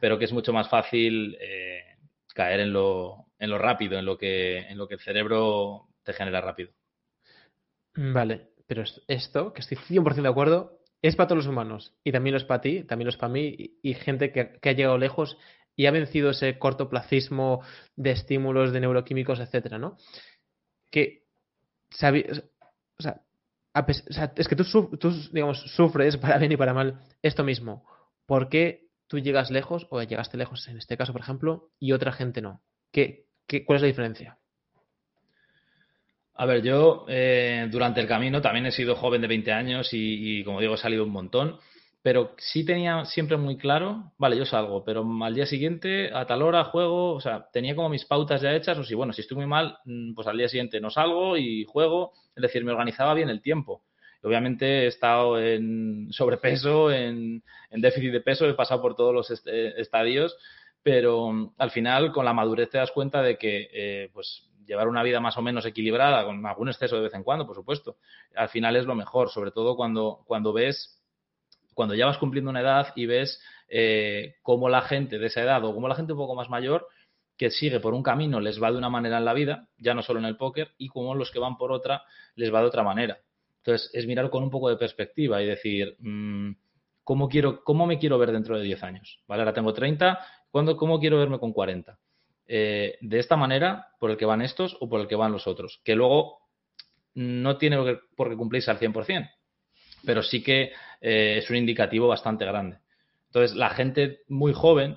[0.00, 1.82] pero que es mucho más fácil eh,
[2.32, 6.12] caer en lo, en lo rápido, en lo, que, en lo que el cerebro te
[6.12, 6.70] genera rápido.
[7.96, 12.32] Vale, pero esto, que estoy 100% de acuerdo, es para todos los humanos y también
[12.32, 15.36] lo es para ti, también lo es para mí y, gente que, ha llegado lejos
[15.76, 17.62] y ha vencido ese cortoplacismo
[17.96, 19.96] de estímulos, de neuroquímicos, etcétera, ¿no?
[20.90, 21.24] Que,
[24.36, 24.64] es que tú,
[25.32, 27.84] digamos, sufres para bien y para mal esto mismo.
[28.26, 32.12] ¿Por qué tú llegas lejos o llegaste lejos en este caso, por ejemplo, y otra
[32.12, 32.62] gente no?
[32.92, 34.38] ¿Qué, qué, cuál es la diferencia?
[36.36, 40.42] A ver, yo eh, durante el camino también he sido joven de 20 años y,
[40.44, 41.58] como digo, he salido un montón,
[42.04, 46.42] pero sí tenía siempre muy claro, vale, yo salgo, pero al día siguiente, a tal
[46.42, 49.38] hora, juego, o sea, tenía como mis pautas ya hechas, o si, bueno, si estoy
[49.38, 53.14] muy mal, mm, pues al día siguiente no salgo y juego, es decir, me organizaba
[53.14, 53.84] bien el tiempo.
[54.22, 60.36] Obviamente he estado en sobrepeso, en, déficit de peso, he pasado por todos los estadios,
[60.82, 64.88] pero mm, al final con la madurez te das cuenta de que eh, pues llevar
[64.88, 67.96] una vida más o menos equilibrada, con algún exceso de vez en cuando, por supuesto,
[68.36, 71.00] al final es lo mejor, sobre todo cuando, cuando ves,
[71.74, 75.64] cuando ya vas cumpliendo una edad y ves eh, cómo la gente de esa edad
[75.64, 76.86] o cómo la gente un poco más mayor
[77.36, 80.02] que sigue por un camino les va de una manera en la vida, ya no
[80.02, 82.02] solo en el póker, y como los que van por otra
[82.36, 83.18] les va de otra manera.
[83.58, 86.52] Entonces, es mirar con un poco de perspectiva y decir, mm,
[87.02, 89.20] ¿cómo, quiero, ¿cómo me quiero ver dentro de 10 años?
[89.26, 89.42] ¿Vale?
[89.42, 90.18] Ahora tengo 30,
[90.50, 91.98] ¿cuándo, ¿cómo quiero verme con 40?
[92.46, 95.46] Eh, de esta manera por el que van estos o por el que van los
[95.46, 96.40] otros, que luego
[97.14, 97.78] no tiene
[98.16, 99.30] por qué cumplirse al 100%,
[100.04, 100.72] pero sí que
[101.06, 102.78] eh, es un indicativo bastante grande.
[103.26, 104.96] Entonces, la gente muy joven,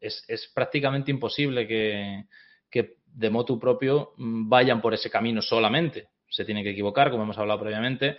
[0.00, 2.24] es, prácticamente imposible que,
[3.16, 6.08] de motu propio mm, vayan por ese camino solamente.
[6.28, 8.16] Se tiene que equivocar, como hemos hablado previamente,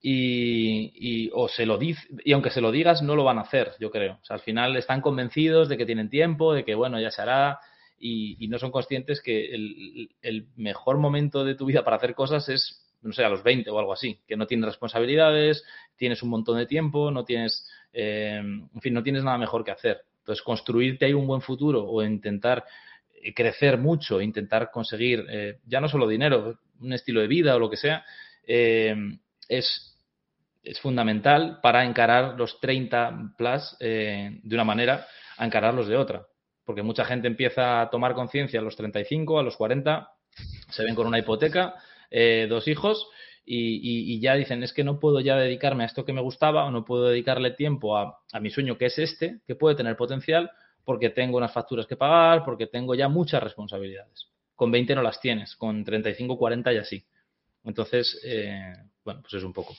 [0.00, 3.90] y, o se lo y aunque se lo digas, no lo van a hacer, yo
[3.90, 4.20] creo.
[4.28, 7.58] Al final están convencidos de que tienen tiempo, de que bueno, ya se hará,
[7.98, 12.85] y, no son conscientes que el, mejor momento de tu vida para hacer cosas es,
[13.06, 15.64] no sé, a los 20 o algo así, que no tienes responsabilidades,
[15.96, 19.70] tienes un montón de tiempo, no tienes, eh, en fin, no tienes nada mejor que
[19.70, 20.02] hacer.
[20.18, 22.64] Entonces, construirte ahí un buen futuro o intentar
[23.22, 27.58] eh, crecer mucho, intentar conseguir eh, ya no solo dinero, un estilo de vida o
[27.58, 28.04] lo que sea,
[28.46, 29.98] es,
[30.62, 35.04] es fundamental para encarar los 30 plus de una manera
[35.36, 36.26] a encararlos de otra
[36.66, 40.10] porque mucha gente empieza a tomar conciencia a los 35, a los 40,
[40.68, 41.76] se ven con una hipoteca,
[42.10, 43.08] eh, dos hijos,
[43.48, 46.70] y, ya dicen, es que no puedo ya dedicarme a esto que me gustaba o
[46.70, 50.50] no puedo dedicarle tiempo a, mi sueño que es este, que puede tener potencial,
[50.84, 54.28] porque tengo unas facturas que pagar, porque tengo ya muchas responsabilidades.
[54.54, 57.04] Con 20 no las tienes, con 35, 40 ya sí.
[57.64, 58.72] Entonces, eh,
[59.04, 59.74] bueno, pues es un poco.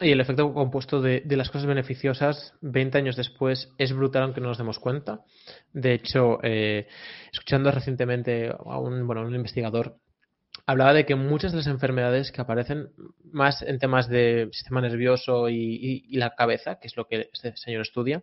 [0.00, 4.48] Y el efecto compuesto de, las cosas beneficiosas 20 años después es brutal aunque no
[4.48, 5.20] nos demos cuenta.
[5.72, 6.86] De hecho, eh,
[7.32, 9.96] escuchando recientemente a un, bueno, un investigador,
[10.68, 12.90] hablaba de que muchas de las enfermedades que aparecen
[13.32, 17.80] más en temas de sistema nervioso y, la cabeza, que es lo que este señor
[17.80, 18.22] estudia,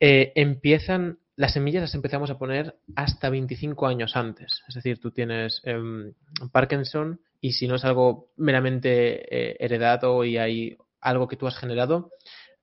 [0.00, 4.62] eh, empiezan, las semillas las empezamos a poner hasta 25 años antes.
[4.66, 6.14] Es decir, tú tienes em,
[6.52, 11.58] Parkinson y si no es algo meramente eh, heredado y hay algo que tú has
[11.58, 12.12] generado,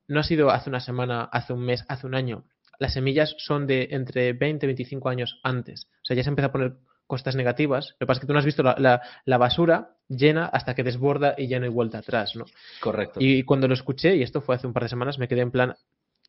[0.07, 2.43] no ha sido hace una semana, hace un mes, hace un año.
[2.79, 5.85] Las semillas son de entre 20 y 25 años antes.
[6.01, 6.73] O sea, ya se empieza a poner
[7.09, 7.89] cosas negativas.
[7.93, 10.83] Lo que pasa es que tú no has visto la, la, basura llena hasta que
[10.83, 12.45] desborda y ya no hay vuelta atrás, ¿no?
[12.79, 13.19] Correcto.
[13.19, 15.49] Y cuando lo escuché, y esto fue hace un par de semanas, me quedé en
[15.49, 15.75] plan,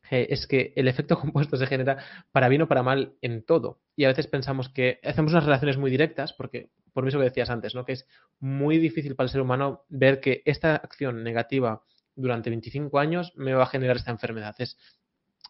[0.09, 1.97] es que el efecto compuesto se genera
[2.31, 3.79] para bien o para mal en todo.
[3.95, 7.51] Y a veces pensamos que hacemos unas relaciones muy directas, porque por eso que decías
[7.51, 7.85] antes, ¿no?
[7.85, 8.07] Que es
[8.39, 11.83] muy difícil para el ser humano ver que esta acción negativa
[12.15, 14.55] durante 25 años me va a generar esta enfermedad.
[14.57, 14.77] Es,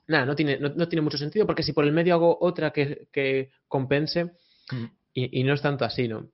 [0.07, 3.49] nada, no tiene, no, tiene mucho sentido porque si por el medio hago otra que,
[3.67, 4.25] compense,
[4.71, 4.85] mm.
[5.13, 6.29] Y, no es tanto así, ¿no?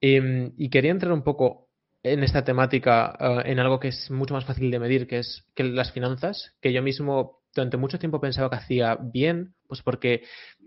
[0.00, 1.68] Em, y, quería entrar un poco
[2.02, 5.44] en esta temática, eh, en algo que es mucho más fácil de medir, que es
[5.54, 10.22] que las finanzas, que yo mismo durante mucho tiempo pensaba que hacía bien, pues porque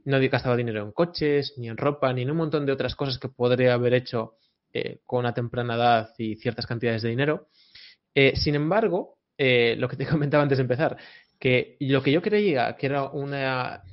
[0.06, 3.18] no gastaba dinero en coches, ni en ropa, ni en un montón de otras cosas
[3.18, 4.36] que podría haber hecho
[4.72, 7.48] eh, con una temprana edad y ciertas cantidades de dinero.
[8.14, 10.96] Eh, sin embargo, eh, lo que te comentaba antes de empezar,
[11.40, 13.84] que lo que yo creía que era una,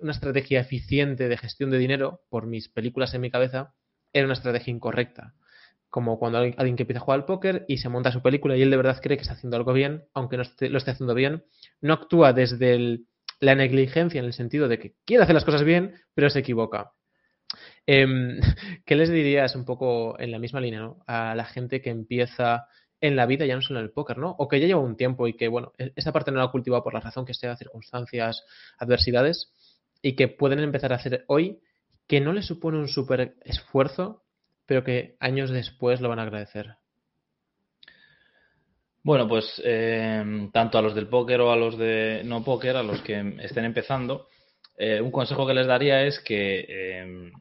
[0.00, 3.74] una estrategia eficiente de gestión de dinero por mis películas en mi cabeza,
[4.12, 5.34] era una estrategia incorrecta
[5.90, 8.62] como cuando alguien, que empieza a jugar al póker y se monta su película y
[8.62, 11.44] él de verdad cree que está haciendo algo bien, aunque no lo esté haciendo bien,
[11.80, 13.00] no actúa desde
[13.40, 16.92] la negligencia en el sentido de que quiere hacer las cosas bien, pero se equivoca.
[17.86, 18.40] Em,
[18.86, 22.68] ¿Qué les dirías un poco en la misma línea a la gente que empieza
[23.00, 24.36] en la vida, ya no solo en el póker, ¿no?
[24.38, 26.50] O que ya lleva un tiempo y que, bueno, e-, esa parte no la ha
[26.50, 28.44] cultivado por la razón que sea, circunstancias,
[28.78, 29.52] adversidades,
[30.02, 31.60] y que pueden empezar a hacer hoy,
[32.06, 34.22] que no les supone un súper esfuerzo,
[34.66, 36.76] pero que años después lo van a agradecer?
[39.02, 42.82] Bueno, pues eh, tanto a los del póker o a los de no póker, a
[42.82, 44.28] los que estén empezando,
[44.76, 47.32] eh, un consejo que les daría es que eh,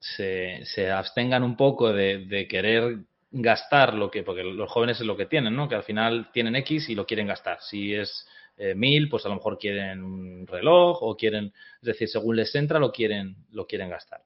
[0.00, 3.00] se, abstengan un poco de, querer
[3.30, 5.68] gastar lo que, porque los jóvenes es lo que tienen, ¿no?
[5.68, 7.58] Que al final tienen X y lo quieren gastar.
[7.60, 8.26] Si es
[8.74, 12.78] mil, pues a lo mejor quieren un reloj o quieren, es decir, según les entra,
[12.78, 14.22] lo quieren, lo quieren gastar.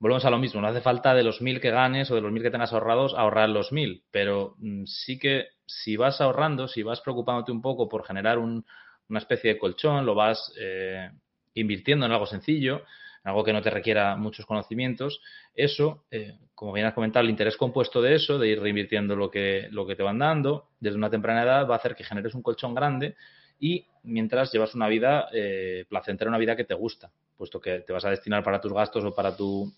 [0.00, 2.30] Volvemos a lo mismo, no hace falta de los mil que ganes o de los
[2.30, 6.84] mil que tengas ahorrados ahorrar los mil, pero mm, sí que si vas ahorrando, si
[6.84, 11.10] vas preocupándote un poco por generar una especie de colchón, lo vas eh,
[11.54, 12.84] invirtiendo en algo sencillo,
[13.24, 15.20] en algo que no te requiera muchos conocimientos,
[15.52, 19.28] eso, eh, como bien has comentado, el interés compuesto de eso, de ir reinvirtiendo lo
[19.32, 22.34] que, lo que te van dando desde una temprana edad, va a hacer que generes
[22.34, 23.16] un colchón grande
[23.58, 27.92] y mientras llevas una vida eh, placentera, una vida que te gusta, puesto que te
[27.92, 29.72] vas a destinar para tus gastos o para tu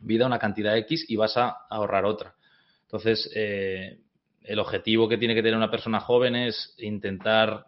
[0.00, 2.34] vida una cantidad X y vas a ahorrar otra.
[2.82, 4.00] Entonces, eh,
[4.42, 7.66] el objetivo que tiene que tener una persona joven es intentar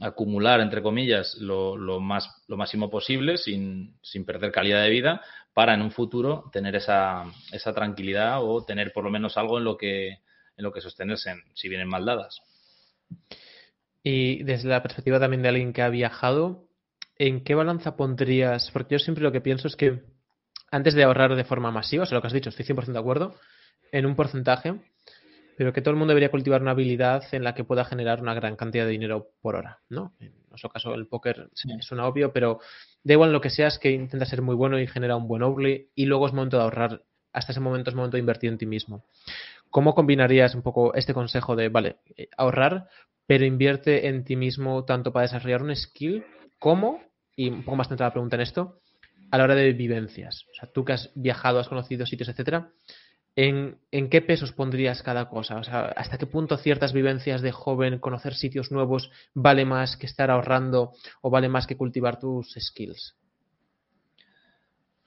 [0.00, 5.82] acumular, entre comillas, lo, más, lo máximo posible sin, perder calidad de vida para en
[5.82, 10.08] un futuro tener esa, esa, tranquilidad o tener por lo menos algo en lo que,
[10.10, 12.40] en lo que sostenerse si vienen mal dadas.
[14.02, 16.68] Y desde la perspectiva también de alguien que ha viajado,
[17.16, 18.70] ¿en qué balanza pondrías?
[18.72, 20.02] Porque yo siempre lo que pienso es que
[20.70, 22.98] antes de ahorrar de forma masiva, o sea, lo que has dicho, estoy 100% de
[22.98, 23.34] acuerdo,
[23.92, 24.80] en un porcentaje,
[25.58, 28.32] pero que todo el mundo debería cultivar una habilidad en la que pueda generar una
[28.32, 30.14] gran cantidad de dinero por hora, ¿no?
[30.20, 32.60] En nuestro caso, el póker es un obvio, pero
[33.04, 35.90] da igual lo que seas, que intenta ser muy bueno y genera un buen overlay,
[35.94, 38.64] y luego es momento de ahorrar, hasta ese momento es momento de invertir en ti
[38.64, 39.04] mismo.
[39.70, 42.88] ¿Cómo combinarías un poco este consejo de, vale, eh, ahorrar,
[43.26, 46.24] pero invierte en ti mismo tanto para desarrollar un skill
[46.58, 47.00] como,
[47.36, 48.80] y un poco más centrada la pregunta en esto,
[49.30, 50.44] a la hora de vivencias.
[50.50, 52.72] O sea, tú que has viajado, has conocido sitios, etcétera,
[53.36, 53.78] ¿en,
[54.10, 55.56] qué pesos pondrías cada cosa?
[55.58, 60.06] O sea, ¿hasta qué punto ciertas vivencias de joven, conocer sitios nuevos, vale más que
[60.06, 63.19] estar ahorrando o vale más que cultivar tus skills?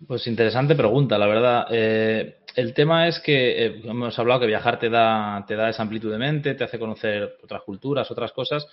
[0.08, 1.68] Pues interesante pregunta, la verdad.
[1.72, 5.84] Eh, el tema es que eh, hemos hablado que viajar te da, te da esa
[5.84, 8.68] amplitud de mente, te hace conocer otras culturas, otras cosas,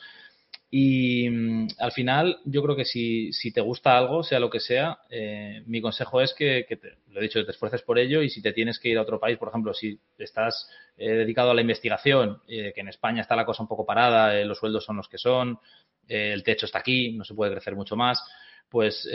[0.71, 4.61] y mm, al final, yo creo que si, si, te gusta algo, sea lo que
[4.61, 8.31] sea, eh, mi consejo es que, te, lo he dicho, te esfuerces por ello y
[8.31, 11.55] si te tienes que ir a otro país, por ejemplo, si estás eh, dedicado a
[11.55, 14.97] la investigación, eh, que en España está la cosa un poco parada, los sueldos son
[14.97, 15.59] los que son,
[16.07, 18.23] el techo está aquí, no se puede crecer mucho más,
[18.69, 19.09] pues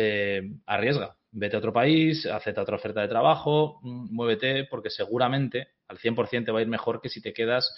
[0.65, 5.97] arriesga, vete a otro país, acepta otra oferta de trabajo, mm, muévete, porque seguramente al
[5.97, 7.75] 100% te va a ir mejor que si te quedas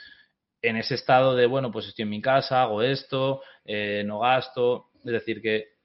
[0.61, 4.87] en ese estado de, bueno, pues estoy en mi casa, hago esto, eh, no gasto.
[5.03, 5.77] Es decir, que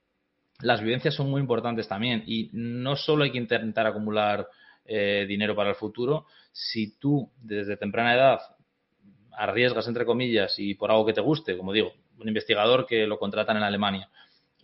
[0.60, 4.46] las vivencias son muy importantes también y no solo hay que intentar acumular
[4.84, 8.40] eh, dinero para el futuro, si tú desde temprana edad
[9.32, 13.18] arriesgas, entre comillas, y por algo que te guste, como digo, un investigador que lo
[13.18, 14.10] contratan en Alemania,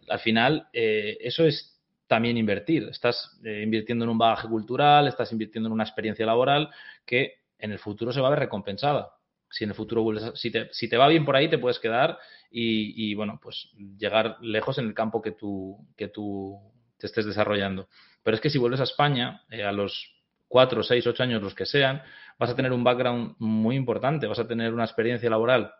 [0.08, 1.77] al final eh, eso es
[2.08, 2.88] también invertir.
[2.90, 6.70] Estás invirtiendo en un bagaje cultural, estás invirtiendo en una experiencia laboral
[7.06, 9.12] que en el futuro se va a ver recompensada
[9.50, 11.78] si en el futuro vuelves si, te, si te va bien por ahí, te puedes
[11.78, 12.18] quedar
[12.50, 16.58] y, bueno, pues llegar lejos en el campo que tú, que tú
[16.96, 17.88] te estés desarrollando.
[18.22, 20.14] Pero es que si vuelves a España, eh, a los
[20.48, 22.02] 4, 6, 8 años, los que sean,
[22.38, 25.72] vas a tener un background muy importante, vas a tener una experiencia laboral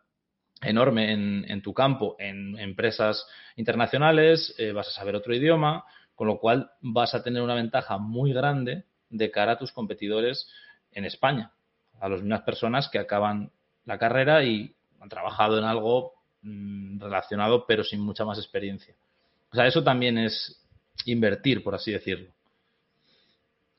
[0.61, 5.85] enorme en, tu campo, en empresas internacionales, eh, vas a saber otro idioma,
[6.19, 10.51] con lo cual vas a tener una ventaja muy grande de cara a tus competidores
[10.91, 11.53] en España,
[12.01, 13.53] a las mismas personas que acaban
[13.85, 18.97] la carrera y han trabajado en algo mm, relacionado pero sin mucha más experiencia.
[19.53, 20.61] O sea, eso también es
[21.05, 22.33] invertir, por así decirlo.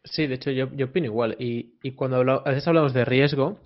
[0.06, 1.36] Sí, de hecho yo, opino igual.
[1.40, 3.60] Y, y cuando a veces hablamos de riesgo,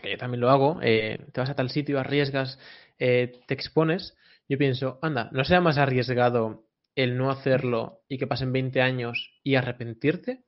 [0.00, 2.58] que yo también lo hago, eh, te vas a tal sitio, arriesgas,
[2.98, 4.16] eh, te expones,
[4.48, 6.64] yo pienso, anda, ¿no sea más arriesgado
[6.96, 10.44] el no hacerlo y que pasen 20 años y arrepentirte?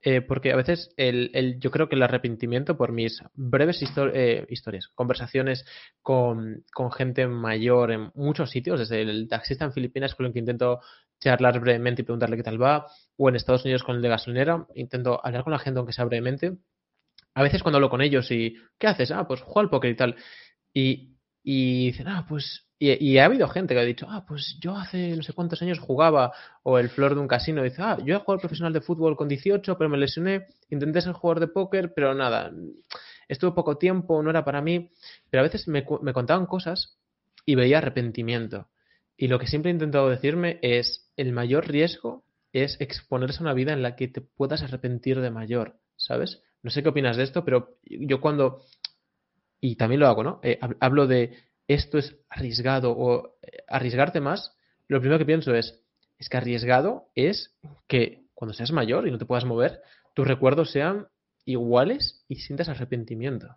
[0.00, 3.82] Eh, porque a veces el, el, yo creo que el arrepentimiento por mis breves
[4.14, 5.64] eh, historias, conversaciones
[6.02, 10.38] con, con, gente mayor en muchos sitios, desde el taxista en Filipinas con el que
[10.38, 10.80] intento
[11.18, 14.66] charlar brevemente y preguntarle qué tal va, o en Estados Unidos con el de gasolinera,
[14.76, 16.56] intento hablar con la gente aunque sea brevemente.
[17.34, 19.10] A veces cuando hablo con ellos y, ¿qué haces?
[19.10, 20.16] Ah, pues juego al póker y tal.
[20.72, 21.17] Y,
[21.50, 25.16] y dicen, ah, pues y, ha habido gente que ha dicho, ah, pues yo hace
[25.16, 28.18] no sé cuántos años jugaba, o el flor de un casino, dice, ah, yo he
[28.18, 32.12] jugado profesional de fútbol con 18, pero me lesioné, intenté ser jugador de póker, pero
[32.12, 32.52] nada,
[33.28, 34.90] estuve poco tiempo, no era para mí,
[35.30, 36.98] pero a veces me, me contaban cosas
[37.46, 38.68] y veía arrepentimiento.
[39.16, 43.54] Y lo que siempre he intentado decirme es, el mayor riesgo es exponerse a una
[43.54, 46.42] vida en la que te puedas arrepentir de mayor, ¿sabes?
[46.62, 48.64] No sé qué opinas de esto, pero yo cuando,
[49.60, 50.40] y también lo hago, ¿no?
[50.42, 55.82] Eh, hablo de esto es arriesgado o eh, arriesgarte más, lo primero que pienso es,
[56.18, 59.82] es que arriesgado es que cuando seas mayor y no te puedas mover,
[60.14, 61.08] tus recuerdos sean
[61.44, 63.56] iguales y sientas arrepentimiento.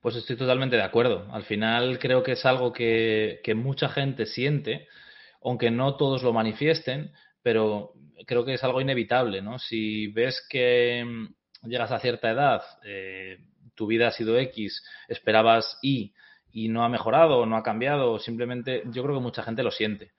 [0.00, 1.26] Pues estoy totalmente de acuerdo.
[1.32, 4.86] Al final creo que es algo que, que, mucha gente siente,
[5.42, 7.94] aunque no todos lo manifiesten, pero
[8.26, 9.58] creo que es algo inevitable, ¿no?
[9.58, 13.38] Si ves que mm, llegas a cierta edad, eh,
[13.78, 16.12] tu vida ha sido X, esperabas Y,
[16.52, 20.10] y no ha mejorado no ha cambiado, simplemente yo creo que mucha gente lo siente.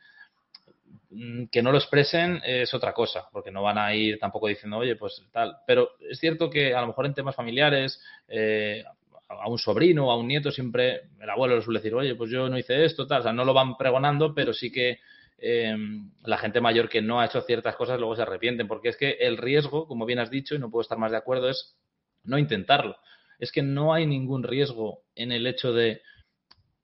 [1.12, 4.78] Mm, que no lo expresen es otra cosa, porque no van a ir tampoco diciendo,
[4.78, 5.58] oye, pues tal.
[5.68, 8.84] Pero es cierto que a lo mejor en temas familiares, eh,
[9.28, 12.32] a un sobrino o a un nieto siempre el abuelo le suele decir, oye, pues
[12.32, 13.20] yo no hice esto, tal.
[13.20, 15.00] O sea, no lo van pregonando, pero sí que
[15.40, 15.76] eh,
[16.24, 19.12] la gente mayor que no ha hecho ciertas cosas luego se arrepienten, porque es que
[19.20, 21.76] el riesgo, como bien has dicho, y no puedo estar más de acuerdo, es
[22.24, 22.98] no intentarlo.
[23.40, 26.02] Es que no hay ningún riesgo en el hecho de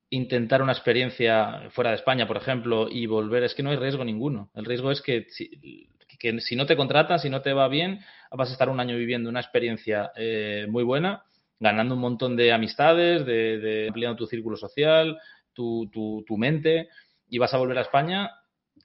[0.09, 4.03] intentar una experiencia fuera de España, por ejemplo, y volver, es que no hay riesgo
[4.05, 4.49] ninguno.
[4.53, 7.99] El riesgo es que si, no te contratan, si no te va bien,
[8.31, 11.23] vas a estar un año viviendo una experiencia eh, muy buena,
[11.59, 15.17] ganando un montón de amistades, de, ampliando tu círculo social,
[15.53, 16.89] tu, tu, mente,
[17.27, 18.31] y vas a volver a España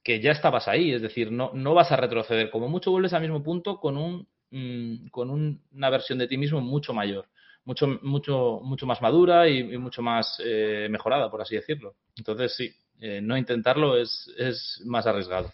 [0.02, 2.50] que ya estabas ahí, es decir, no, no vas a retroceder.
[2.50, 6.60] Como mucho vuelves al mismo punto con, un, mm, con una versión de ti mismo
[6.60, 7.28] mucho mayor
[7.64, 11.94] mucho, mucho, mucho más madura y, mucho más eh, mejorada, por así decirlo.
[12.16, 15.52] Entonces, sí, eh, no intentarlo es, es más arriesgado.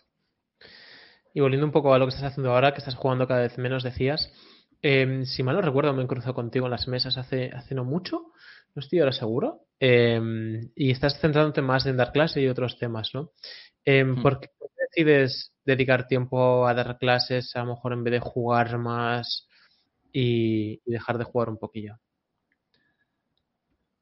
[1.34, 3.58] Y volviendo un poco a lo que estás haciendo ahora, que estás jugando cada vez
[3.58, 4.32] menos, decías,
[4.80, 7.84] em, si mal no recuerdo, me he cruzado contigo en las mesas hace, hace no
[7.84, 8.32] mucho,
[8.74, 13.10] no estoy ahora seguro, em, y estás centrándote más en dar clase y otros temas,
[13.12, 13.32] ¿no?
[13.84, 14.22] Em, hmm.
[14.22, 14.48] ¿Por qué
[14.96, 19.46] decides dedicar tiempo a dar clases, a lo mejor en vez de jugar más
[20.18, 21.98] y, dejar de jugar un poquillo?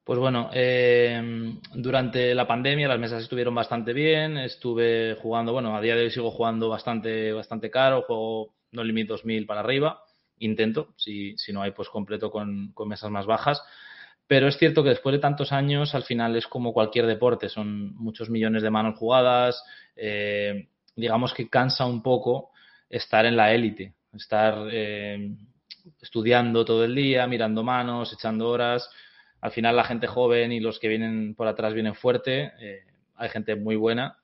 [0.05, 5.81] Pues bueno, eh, durante la pandemia las mesas estuvieron bastante bien, estuve jugando, bueno, a
[5.81, 9.99] día de hoy sigo jugando bastante, bastante caro, juego no limit 2000 para arriba,
[10.39, 13.61] intento, si, si no hay pues completo con, con, mesas más bajas,
[14.27, 17.93] pero es cierto que después de tantos años al final es como cualquier deporte, son
[17.95, 19.61] muchos millones de manos jugadas,
[19.95, 22.51] eh, digamos que cansa un poco
[22.89, 24.69] estar en la élite, estar...
[24.71, 25.35] Eh,
[26.01, 28.89] estudiando todo el día, mirando manos, echando horas.
[29.41, 32.51] Al final la gente joven y los que vienen por atrás vienen fuerte.
[32.59, 32.83] Eh,
[33.15, 34.17] hay gente muy buena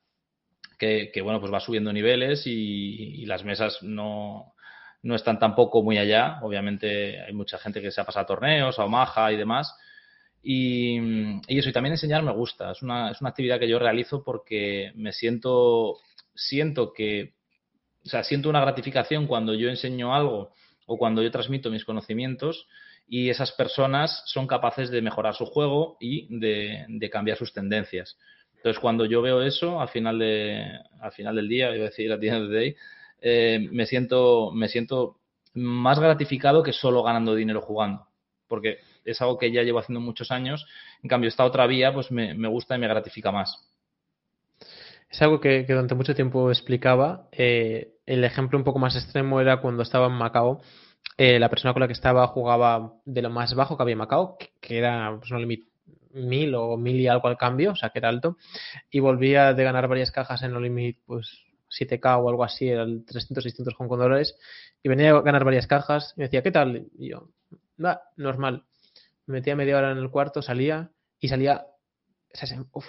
[0.77, 4.55] que, bueno, pues va subiendo niveles y, las mesas no,
[5.03, 6.39] no están tampoco muy allá.
[6.41, 9.75] Obviamente hay mucha gente que se ha pasado a torneos, a Omaha y demás.
[10.41, 10.97] Y,
[11.47, 12.71] eso, y también enseñar me gusta.
[12.71, 15.97] Es una, es una actividad que yo realizo porque me siento,
[16.33, 17.35] siento que,
[18.03, 20.51] o sea, siento una gratificación cuando yo enseño algo
[20.91, 22.67] o cuando yo transmito mis conocimientos
[23.07, 28.17] y esas personas son capaces de mejorar su juego y de, cambiar sus tendencias.
[28.57, 30.65] Entonces, cuando yo veo eso, al final, de,
[30.99, 34.51] al final del día, iba a decir, at the end of the day, me, siento,
[34.51, 35.15] me siento
[35.53, 38.07] más gratificado que solo ganando dinero jugando.
[38.49, 40.67] Porque es algo que ya llevo haciendo muchos años.
[41.01, 43.70] En cambio, esta otra vía, pues me, gusta y me gratifica más.
[45.11, 47.27] Es algo que, durante mucho tiempo explicaba.
[47.33, 50.61] Eh, el ejemplo un poco más extremo era cuando estaba en Macao
[51.17, 53.99] eh, la persona con la que estaba jugaba de lo más bajo que había en
[53.99, 55.67] Macao, que, era pues, un limit
[56.13, 58.37] mil o mil y algo al cambio, o sea que era alto,
[58.89, 63.05] y volvía de ganar varias cajas en el limit pues 7K o algo así, eran
[63.05, 64.35] 300, 600 Hong Kong dólares,
[64.81, 66.87] y venía a ganar varias cajas, y me decía, ¿qué tal?
[66.97, 67.29] Y yo,
[67.83, 68.63] va, normal.
[69.25, 71.67] Me metía media hora en el cuarto, salía, y salía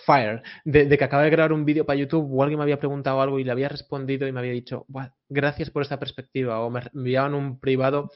[0.05, 3.20] fire, de, que acaba de grabar un vídeo para YouTube o alguien me había preguntado
[3.20, 4.86] algo y le había respondido y me había dicho,
[5.28, 8.11] gracias por esta perspectiva, o me enviaban un privado,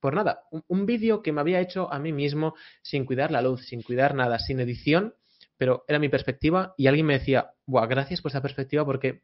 [0.00, 3.66] por nada, un, vídeo que me había hecho a mí mismo sin cuidar la luz,
[3.66, 5.14] sin cuidar nada, sin edición,
[5.56, 9.22] pero era mi perspectiva y alguien me decía, gracias por esta perspectiva porque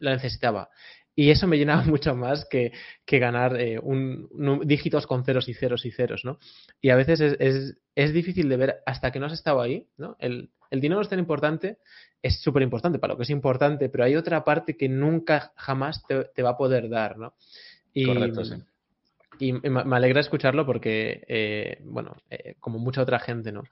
[0.00, 0.70] la necesitaba.
[1.14, 2.72] Y eso me llenaba mucho más que,
[3.06, 4.28] ganar eh, un,
[4.64, 6.38] dígitos con ceros y ceros y ceros, ¿no?
[6.80, 10.16] Y a veces es, es, difícil de ver hasta que no has estado ahí, ¿no?
[10.18, 11.78] El, el dinero es tan importante,
[12.22, 16.02] es súper importante para lo que es importante, pero hay otra parte que nunca jamás
[16.06, 17.34] te, va a poder dar, ¿no?
[17.92, 18.54] Y, Correcto, sí.
[19.38, 23.62] Y me alegra escucharlo porque, eh, bueno, eh, como mucha otra gente, ¿no?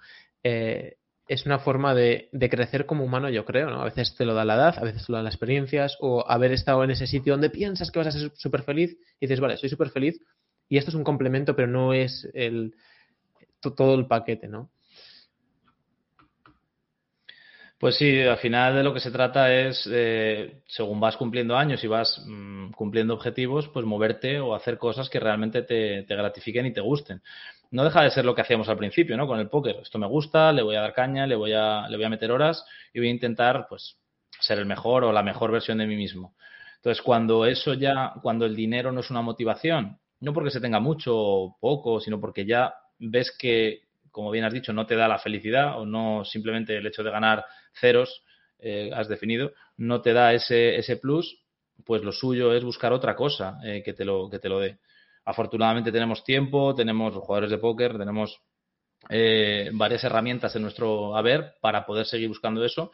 [0.43, 0.97] Eh,
[1.29, 3.83] es una forma de, crecer como humano, yo creo, ¿no?
[3.83, 6.25] A veces te lo da la edad, a veces te lo dan las experiencias, o
[6.27, 9.41] haber estado en ese sitio donde piensas que vas a ser súper feliz y dices,
[9.41, 10.19] vale, soy súper feliz,
[10.71, 12.75] y esto es un complemento, pero no es el,
[13.61, 14.71] todo el paquete, ¿no?
[17.79, 21.85] Pues sí, al final de lo que se trata es, eh, según vas cumpliendo años
[21.85, 26.73] y vas mm, cumpliendo objetivos, pues moverte o hacer cosas que realmente te, gratifiquen y
[26.73, 27.23] te gusten.
[27.71, 29.29] No deja de ser lo que hacíamos al principio, ¿no?
[29.29, 29.77] Con el póker.
[29.81, 32.33] Esto me gusta, le voy a dar caña, le voy a, le voy a meter
[32.33, 33.97] horas y voy a intentar, pues,
[34.41, 36.35] ser el mejor o la mejor versión de mí mismo.
[36.77, 40.81] Entonces, cuando eso ya, cuando el dinero no es una motivación, no porque se tenga
[40.81, 43.83] mucho o poco, sino porque ya ves que,
[44.19, 47.13] como bien has dicho, no te da la felicidad o no simplemente el hecho de
[47.13, 48.25] ganar ceros,
[48.59, 51.45] eh, has definido, no te da ese, ese plus,
[51.85, 54.81] pues lo suyo es buscar otra cosa eh, que, te lo, que te lo dé.
[55.25, 58.41] Afortunadamente tenemos tiempo, tenemos jugadores de póker, tenemos
[59.09, 62.91] eh, varias herramientas en nuestro haber para poder seguir buscando eso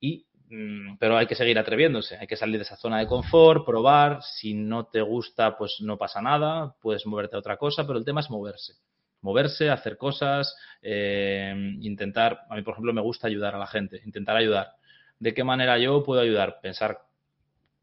[0.00, 3.66] y mm, pero hay que seguir atreviéndose, hay que salir de esa zona de confort,
[3.66, 7.98] probar, si no te gusta pues no pasa nada, puedes moverte a otra cosa, pero
[7.98, 8.76] el tema es moverse
[9.22, 14.02] moverse, hacer cosas, eh, intentar, a mí por ejemplo me gusta ayudar a la gente,
[14.04, 14.74] intentar ayudar.
[15.18, 16.58] ¿De qué manera yo puedo ayudar?
[16.60, 16.98] Pensar,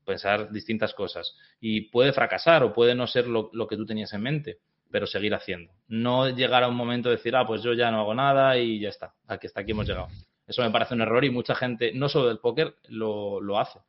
[0.05, 1.35] pensar distintas cosas.
[1.59, 4.59] Y puede fracasar o puede no ser lo, que tú tenías en mente,
[4.91, 5.71] pero seguir haciendo.
[5.87, 8.79] No llegar a un momento de decir, ah, pues yo ya no hago nada y
[8.79, 10.09] ya está, aquí, hasta aquí hemos llegado.
[10.45, 13.79] Eso me parece un error y mucha gente, no solo del póker, lo, lo hace.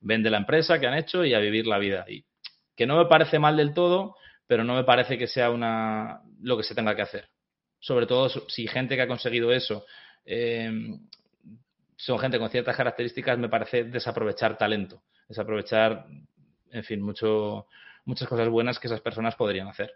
[0.00, 2.04] Vende la empresa que han hecho y a vivir la vida.
[2.08, 2.24] Y
[2.76, 4.16] que no me parece mal del todo,
[4.46, 7.28] pero no me parece que sea una lo que se tenga que hacer.
[7.78, 9.84] Sobre todo si gente que ha conseguido eso
[10.24, 11.00] em,
[11.96, 16.06] son gente con ciertas características, me parece desaprovechar talento, desaprovechar,
[16.70, 17.66] en fin, mucho,
[18.04, 19.92] muchas cosas buenas que esas personas podrían hacer.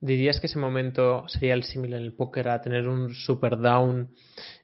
[0.00, 4.14] ¿Dirías que ese momento sería el similar en el póker a tener un super down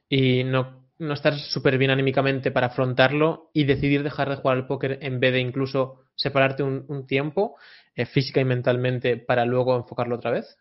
[0.07, 4.67] y no, no estar súper bien anímicamente para afrontarlo y decidir dejar de jugar al
[4.67, 7.57] póker en vez de incluso separarte un tiempo?
[7.95, 10.57] Eh, física y mentalmente para luego enfocarlo otra vez?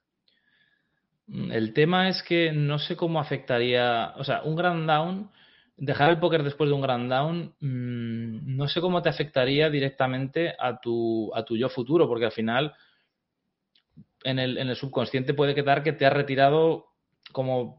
[1.27, 5.31] Mm, el tema es que no sé cómo afectaría, o sea, un grand down,
[5.77, 10.55] dejar el póker después de un grand down, mm, no sé cómo te afectaría directamente
[10.59, 12.73] a tu, a tu yo futuro, porque al final
[14.23, 16.87] en el, en el subconsciente puede quedar que te has retirado
[17.33, 17.77] como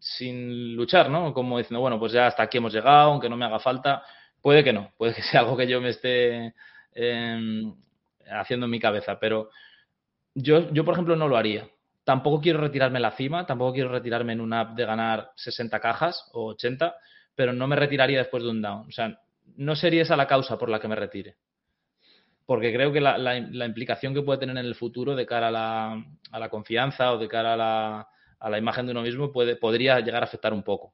[0.00, 1.32] sin luchar, ¿no?
[1.32, 4.02] Como diciendo, bueno, pues ya hasta aquí hemos llegado, aunque no me haga falta.
[4.42, 6.54] Puede que no, puede que sea algo que yo me esté
[6.92, 7.74] em,
[8.30, 9.50] haciendo en mi cabeza, pero
[10.34, 11.68] yo, yo, por ejemplo, no lo haría.
[12.04, 16.30] Tampoco quiero retirarme la cima, tampoco quiero retirarme en una app de ganar 60 cajas
[16.32, 16.94] o 80,
[17.34, 18.86] pero no me retiraría después de un down.
[18.86, 19.18] O sea,
[19.56, 21.36] no sería esa la causa por la que me retire.
[22.44, 25.50] Porque creo que la, la, implicación que puede tener en el futuro de cara a
[25.50, 28.08] la, a la confianza o de cara a la,
[28.38, 30.92] a la, imagen de uno mismo puede, podría llegar a afectar un poco.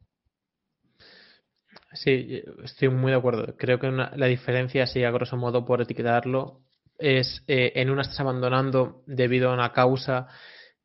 [1.93, 3.55] Sí, estoy muy de acuerdo.
[3.59, 6.62] Creo que la diferencia, así a grosso modo, por etiquetarlo,
[6.99, 10.28] es eh, en una estás abandonando debido a una causa,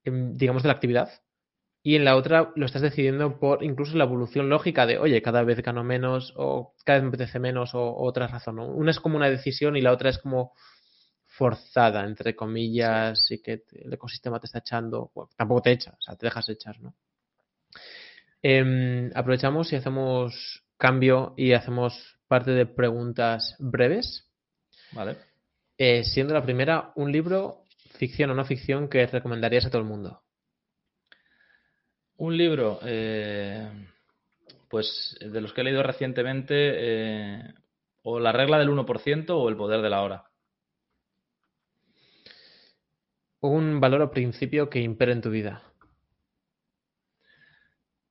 [0.04, 1.10] em, digamos, de la actividad,
[1.88, 5.44] y en la otra lo estás decidiendo por incluso la evolución lógica de, oye, cada
[5.44, 8.60] vez gano menos o cada vez me apetece menos o, otra razón.
[8.60, 10.52] Una es como una decisión y la otra es como
[11.28, 16.18] forzada, entre comillas, y que el ecosistema te está echando, tampoco te echa, o sea,
[16.18, 16.94] te dejas echar, ¿no?
[18.42, 24.28] Em, aprovechamos y hacemos cambio y hacemos parte de preguntas breves.
[24.92, 25.16] Vale.
[25.78, 27.64] Eh, siendo la primera, un libro,
[27.98, 30.24] ficción o no ficción, que recomendarías a todo el mundo.
[32.18, 33.70] Un libro, eh,
[34.70, 37.54] pues de los que he leído recientemente, eh,
[38.02, 40.24] o La regla del 1% o El poder de la hora.
[43.42, 45.62] Un valor o principio que impere en tu vida.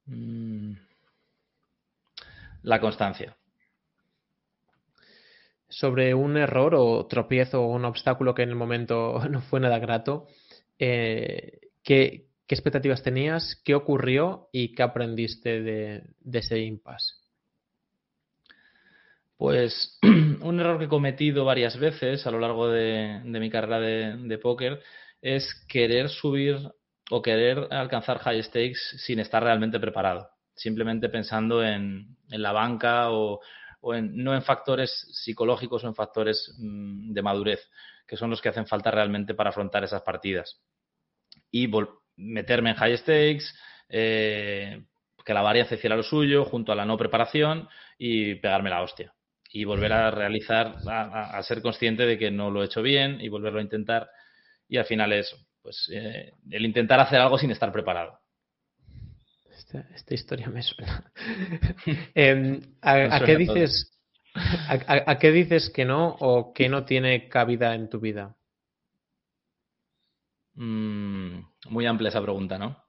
[0.07, 0.75] Mm.
[2.63, 3.37] La constancia.
[5.79, 9.79] Sobre un error o tropiezo o un obstáculo que en el momento no fue nada
[9.79, 10.27] grato,
[10.79, 13.61] eh, ¿qué, ¿Qué expectativas tenías?
[13.65, 14.49] ¿Qué ocurrió?
[14.53, 17.15] ¿Y qué aprendiste de, ese impasse?
[19.37, 19.99] Pues
[20.41, 24.81] un error que he cometido varias veces a lo largo de, mi carrera de, póker
[25.21, 26.57] es querer subir
[27.11, 33.41] o querer alcanzar high stakes sin estar realmente preparado, simplemente pensando en, la banca o,
[33.95, 37.71] no en factores psicológicos o en factores mm, de madurez,
[38.07, 40.61] que son los que hacen falta realmente para afrontar esas partidas.
[41.51, 41.71] Y
[42.17, 43.55] meterme en high stakes,
[43.89, 44.83] eh,
[45.25, 47.69] que la varianza hiciera lo suyo, junto a la no preparación
[47.99, 49.13] y pegarme la hostia.
[49.53, 53.29] Y volver a realizar, a, ser consciente de que no lo he hecho bien y
[53.29, 54.09] volverlo a intentar.
[54.69, 58.19] Y al final es pues, eh, el intentar hacer algo sin estar preparado.
[59.57, 61.11] Esta, historia me suena.
[62.15, 63.99] Em, a, qué dices,
[64.35, 68.37] a, qué dices que no o que no tiene cabida en tu vida?
[70.55, 71.41] Mm,
[71.71, 72.83] muy amplia esa pregunta, ¿no?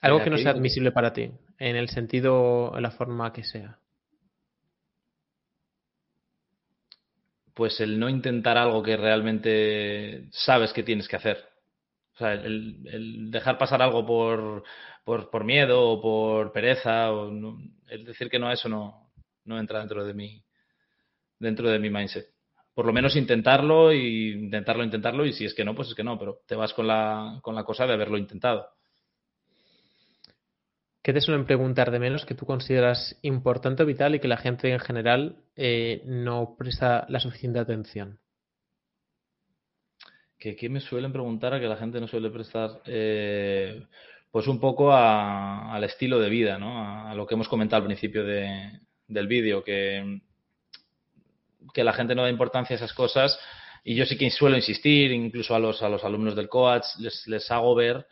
[0.00, 3.78] Algo que no sea admisible para ti, en el sentido, en la forma que sea.
[7.54, 11.51] Pues el no intentar algo que realmente sabes que tienes que hacer.
[12.14, 14.64] O sea, el, dejar pasar algo por,
[15.04, 17.30] por, miedo o por pereza, o
[17.88, 19.12] el decir que no a eso no,
[19.44, 20.44] no entra dentro de mi,
[21.38, 22.32] dentro de mi mindset
[22.74, 26.04] por lo menos intentarlo y intentarlo, intentarlo y si es que no, pues es que
[26.04, 28.68] no, pero te vas con la, con la cosa de haberlo intentado.
[31.02, 34.36] ¿Qué te suelen preguntar de menos que tú consideras importante o vital y que la
[34.36, 38.20] gente en general eh, no presta la suficiente atención?
[40.42, 42.82] ¿Qué, me suelen preguntar a que la gente no suele prestar?
[42.86, 43.80] Eh,
[44.30, 47.08] pues un poco al estilo de vida, ¿no?
[47.08, 50.20] A, lo que hemos comentado al principio del vídeo, que
[51.72, 53.38] que la gente no da importancia a esas cosas
[53.84, 57.26] y yo sí que suelo insistir, incluso a los, a los alumnos del coach, les,
[57.26, 58.06] les hago ver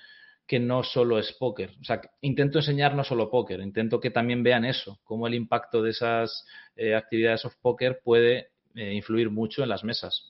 [0.47, 1.71] que no solo es póker.
[1.81, 5.81] O sea, intento enseñar no solo póker, intento que también vean eso, cómo el impacto
[5.81, 10.30] de esas eh, actividades of póker puede eh, influir mucho en las mesas.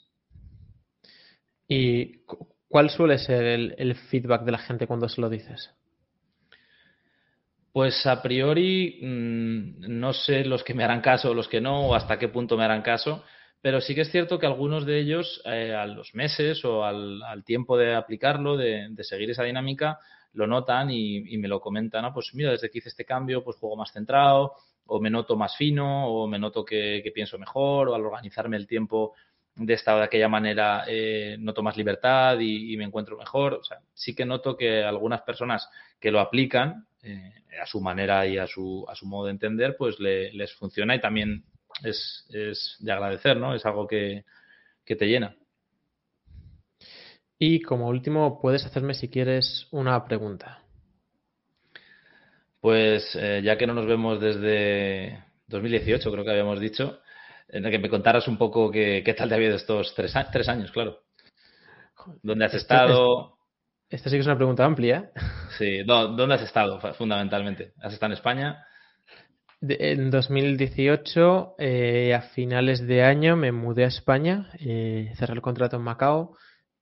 [1.70, 2.24] ¿Y
[2.68, 3.44] cuál suele ser
[3.78, 5.72] el feedback de la gente cuando se lo dices?
[7.72, 11.86] Pues a priori mm, no sé los que me harán caso o los que no,
[11.86, 13.22] o hasta qué punto me harán caso,
[13.60, 17.44] pero sí que es cierto que algunos de ellos eh, a los meses o al,
[17.44, 20.00] tiempo de aplicarlo, de, seguir esa dinámica,
[20.32, 22.12] lo notan y, me lo comentan, ¿no?
[22.12, 24.54] pues mira, desde que hice este cambio, pues juego más centrado,
[24.86, 28.66] o me noto más fino, o me noto que, pienso mejor, o al organizarme el
[28.66, 29.14] tiempo
[29.60, 33.54] de esta o de aquella manera eh, noto más libertad y, me encuentro mejor.
[33.54, 35.68] O sea, sí que noto que algunas personas
[36.00, 39.76] que lo aplican eh, a su manera y a su, a su modo de entender,
[39.76, 41.44] pues les funciona y también
[41.84, 42.26] es,
[42.80, 43.54] de agradecer, ¿no?
[43.54, 44.24] Es algo que,
[44.84, 45.36] te llena.
[47.38, 50.64] Y como último, puedes hacerme si quieres una pregunta.
[52.60, 57.00] Pues eh, ya que no nos vemos desde 2018, creo que habíamos dicho,
[57.52, 60.48] en el que me contaras un poco qué, tal te ha habido estos tres, tres
[60.48, 61.00] años, claro.
[62.22, 63.36] ¿Dónde has estado?
[63.88, 65.10] Esta sí que es una pregunta amplia.
[65.58, 67.74] Sí, ¿dónde has estado fundamentalmente?
[67.82, 68.64] ¿Has estado en España?
[69.62, 75.76] en 2018, eh, a finales de año, me mudé a España, eh, cerré el contrato
[75.76, 76.36] en Macao,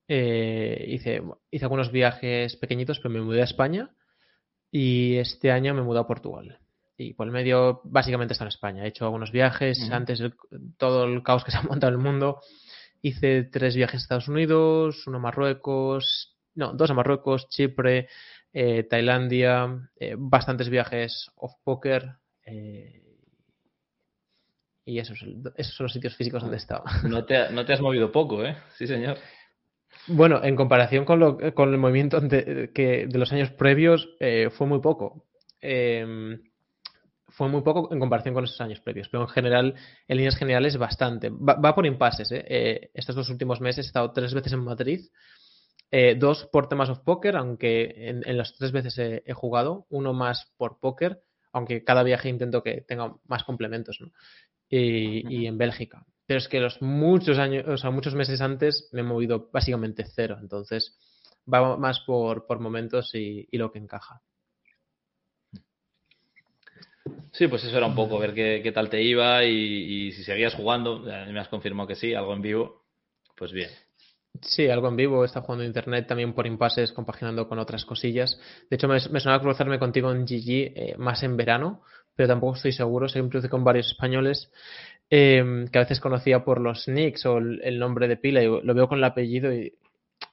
[0.07, 3.91] eh, hice, hice algunos viajes pequeñitos, pero me mudé a España
[4.71, 6.61] y este año me mudé a Portugal.
[6.99, 8.85] Y por el medio, básicamente está en España.
[8.85, 10.33] He hecho algunos viajes, antes de
[10.77, 12.41] todo el caos que se ha montado en el mundo.
[13.01, 18.09] Hice tres viajes a Estados Unidos, uno a Marruecos, no, dos a Marruecos, Chipre,
[18.53, 23.05] eh, Tailandia, eh, bastantes viajes off-poker Eh,
[24.85, 25.23] y esos,
[25.57, 26.83] esos son los sitios físicos donde he estado.
[27.09, 28.57] No te, no te has movido poco, ¿eh?
[28.77, 29.19] Sí, señor.
[30.07, 34.49] Bueno, en comparación con, lo, con el movimiento de, que, de los años previos, eh,
[34.51, 35.27] fue muy poco.
[35.61, 36.41] Em,
[37.39, 39.75] fue muy poco en comparación con esos años previos, pero en general,
[40.09, 41.31] en líneas generales, bastante.
[41.31, 42.33] Va, por impases.
[42.33, 42.45] ¿eh?
[42.49, 42.91] ¿eh?
[42.95, 45.07] estos dos últimos meses he estado tres veces en Madrid,
[45.93, 50.53] eh, dos por temas of poker, aunque en, las tres veces he, jugado, uno más
[50.57, 51.23] por póker,
[51.53, 54.11] aunque cada viaje intento que tenga más complementos, ¿no?
[54.69, 56.05] y, en Bélgica.
[56.27, 60.05] Pero es que los muchos años, o sea, muchos meses antes me he movido básicamente
[60.05, 60.99] cero, entonces
[61.47, 64.23] va más por, por momentos y lo que encaja.
[67.33, 71.01] Sí, pues eso era un poco, ver qué, tal te iba y, si seguías jugando,
[71.01, 72.83] me has confirmado que sí, algo en vivo,
[73.37, 73.71] pues bien.
[74.41, 78.39] Sí, algo en vivo, está jugando internet también por impases, compaginando con otras cosillas.
[78.71, 81.83] De hecho, me, me sonaba cruzarme contigo en GG eh, más en verano,
[82.15, 83.09] pero tampoco estoy seguro.
[83.09, 84.51] Siempre crucé con varios españoles
[85.11, 88.75] eh, que a veces conocía por los nicks o el, nombre de pila y lo
[88.75, 89.73] veo con el apellido y,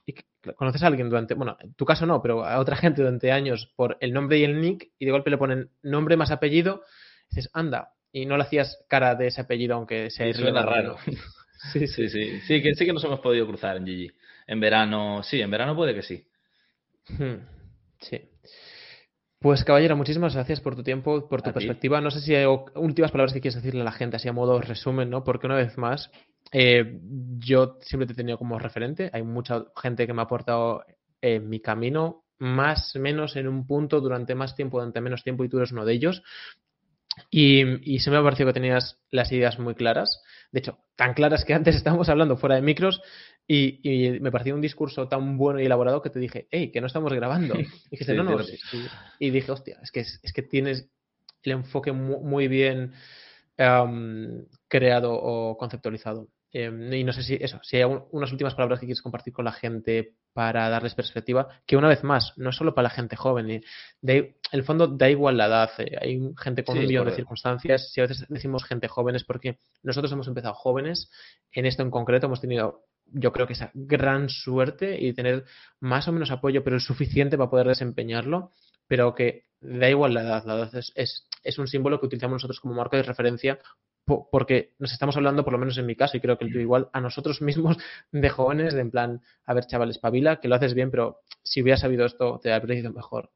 [0.04, 0.14] y
[0.54, 3.72] conoces a alguien durante, bueno, en tu caso no, pero a otra gente durante años
[3.76, 6.82] por el nombre y el nick y de golpe le ponen nombre más apellido,
[7.30, 10.96] dices, anda, y no le hacías cara de ese apellido aunque sea sí, suena raro.
[11.72, 14.12] sí, sí, sí, sí, que sí que nos hemos podido cruzar en GG.
[14.46, 16.26] En verano, sí, en verano puede que sí.
[17.08, 17.44] Hmm,
[18.00, 18.20] sí.
[19.38, 22.00] Pues caballero, muchísimas gracias por tu tiempo, por tu perspectiva.
[22.00, 24.60] No sé si hay últimas palabras que quieres decirle a la gente, así a modo
[24.60, 25.24] resumen, ¿no?
[25.24, 26.10] Porque una vez más,
[26.52, 27.00] eh,
[27.38, 29.10] yo siempre te he tenido como referente.
[29.12, 30.84] Hay mucha gente que me ha aportado
[31.20, 35.44] en mi camino, más o menos en un punto, durante más tiempo, durante menos tiempo,
[35.44, 36.22] y tú eres uno de ellos.
[37.30, 40.22] Y, y se me ha parecido que tenías las ideas muy claras.
[40.50, 43.02] De hecho, tan claras que antes estábamos hablando fuera de micros
[43.48, 46.88] y, me pareció un discurso tan bueno y elaborado que te dije, hey, que no
[46.88, 47.54] estamos grabando.
[47.86, 48.38] Y dijiste, no, no.
[49.18, 50.88] Y dije, hostia, es que, es, que tienes
[51.42, 52.92] el enfoque muy, bien
[54.68, 56.28] creado o conceptualizado.
[56.52, 59.44] Em, y no sé si eso, si hay unas últimas palabras que quieres compartir con
[59.44, 63.14] la gente para darles perspectiva, que una vez más, no es solo para la gente
[63.14, 63.62] joven, en
[64.52, 68.00] el fondo da igual la edad, eh, hay gente con un millón de circunstancias, si
[68.00, 71.10] a veces decimos gente joven es porque nosotros hemos empezado jóvenes,
[71.52, 75.44] en esto en concreto hemos tenido yo creo que esa gran suerte y tener
[75.80, 78.50] más o menos apoyo, pero el suficiente para poder desempeñarlo,
[78.86, 80.92] pero que da igual la edad, la edad es,
[81.42, 83.58] es un símbolo que utilizamos nosotros como marco de referencia
[84.06, 86.88] porque nos estamos hablando, por lo menos en mi caso, y creo que el igual,
[86.92, 87.76] a nosotros mismos
[88.12, 91.62] de jóvenes, de en plan, a ver, chavales, pavila, que lo haces bien, pero si
[91.62, 93.30] hubieras sabido esto, te habría ido mejor.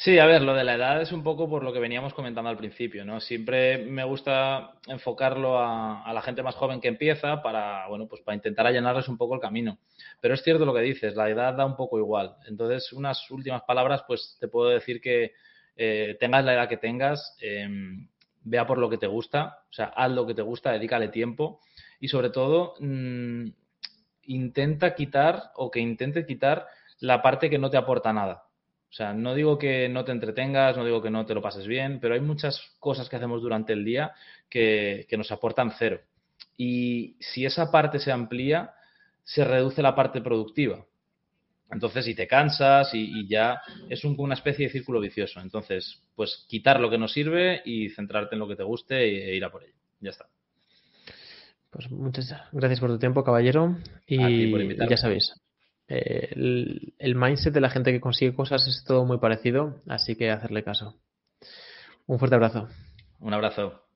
[0.00, 2.48] Sí, a ver, lo de la edad es un poco por lo que veníamos comentando
[2.48, 3.18] al principio, ¿no?
[3.18, 8.36] Siempre me gusta enfocarlo a, la gente más joven que empieza para, bueno, pues para
[8.36, 9.80] intentar allanarles un poco el camino.
[10.20, 12.36] Pero es cierto lo que dices, la edad da un poco igual.
[12.46, 15.32] Entonces, unas últimas palabras, pues te puedo decir que
[15.76, 18.08] eh, tengas la edad que tengas, em,
[18.44, 21.60] vea por lo que te gusta, o sea, haz lo que te gusta, dedícale tiempo
[21.98, 23.48] y sobre todo mm,
[24.26, 26.68] intenta quitar o que intente quitar
[27.00, 28.47] la parte que no te aporta nada.
[28.90, 31.66] O sea, no digo que no te entretengas, no digo que no te lo pases
[31.66, 34.12] bien, pero hay muchas cosas que hacemos durante el día
[34.48, 36.00] que, que nos aportan cero.
[36.56, 38.72] Y si esa parte se amplía,
[39.24, 40.84] se reduce la parte productiva.
[41.70, 43.60] Entonces, si te cansas y, ya
[43.90, 45.40] es un, una especie de círculo vicioso.
[45.40, 49.36] Entonces, pues quitar lo que no sirve y centrarte en lo que te guste e,
[49.36, 49.74] ir a por ello.
[50.00, 50.26] Ya está.
[51.70, 53.76] Pues muchas gracias por tu tiempo, caballero.
[54.06, 54.50] Y
[54.88, 55.34] ya sabéis,
[55.88, 60.16] eh, el, el mindset de la gente que consigue cosas es todo muy parecido, así
[60.16, 61.00] que hacerle caso.
[62.06, 62.68] Un fuerte abrazo.
[63.20, 63.87] Un abrazo.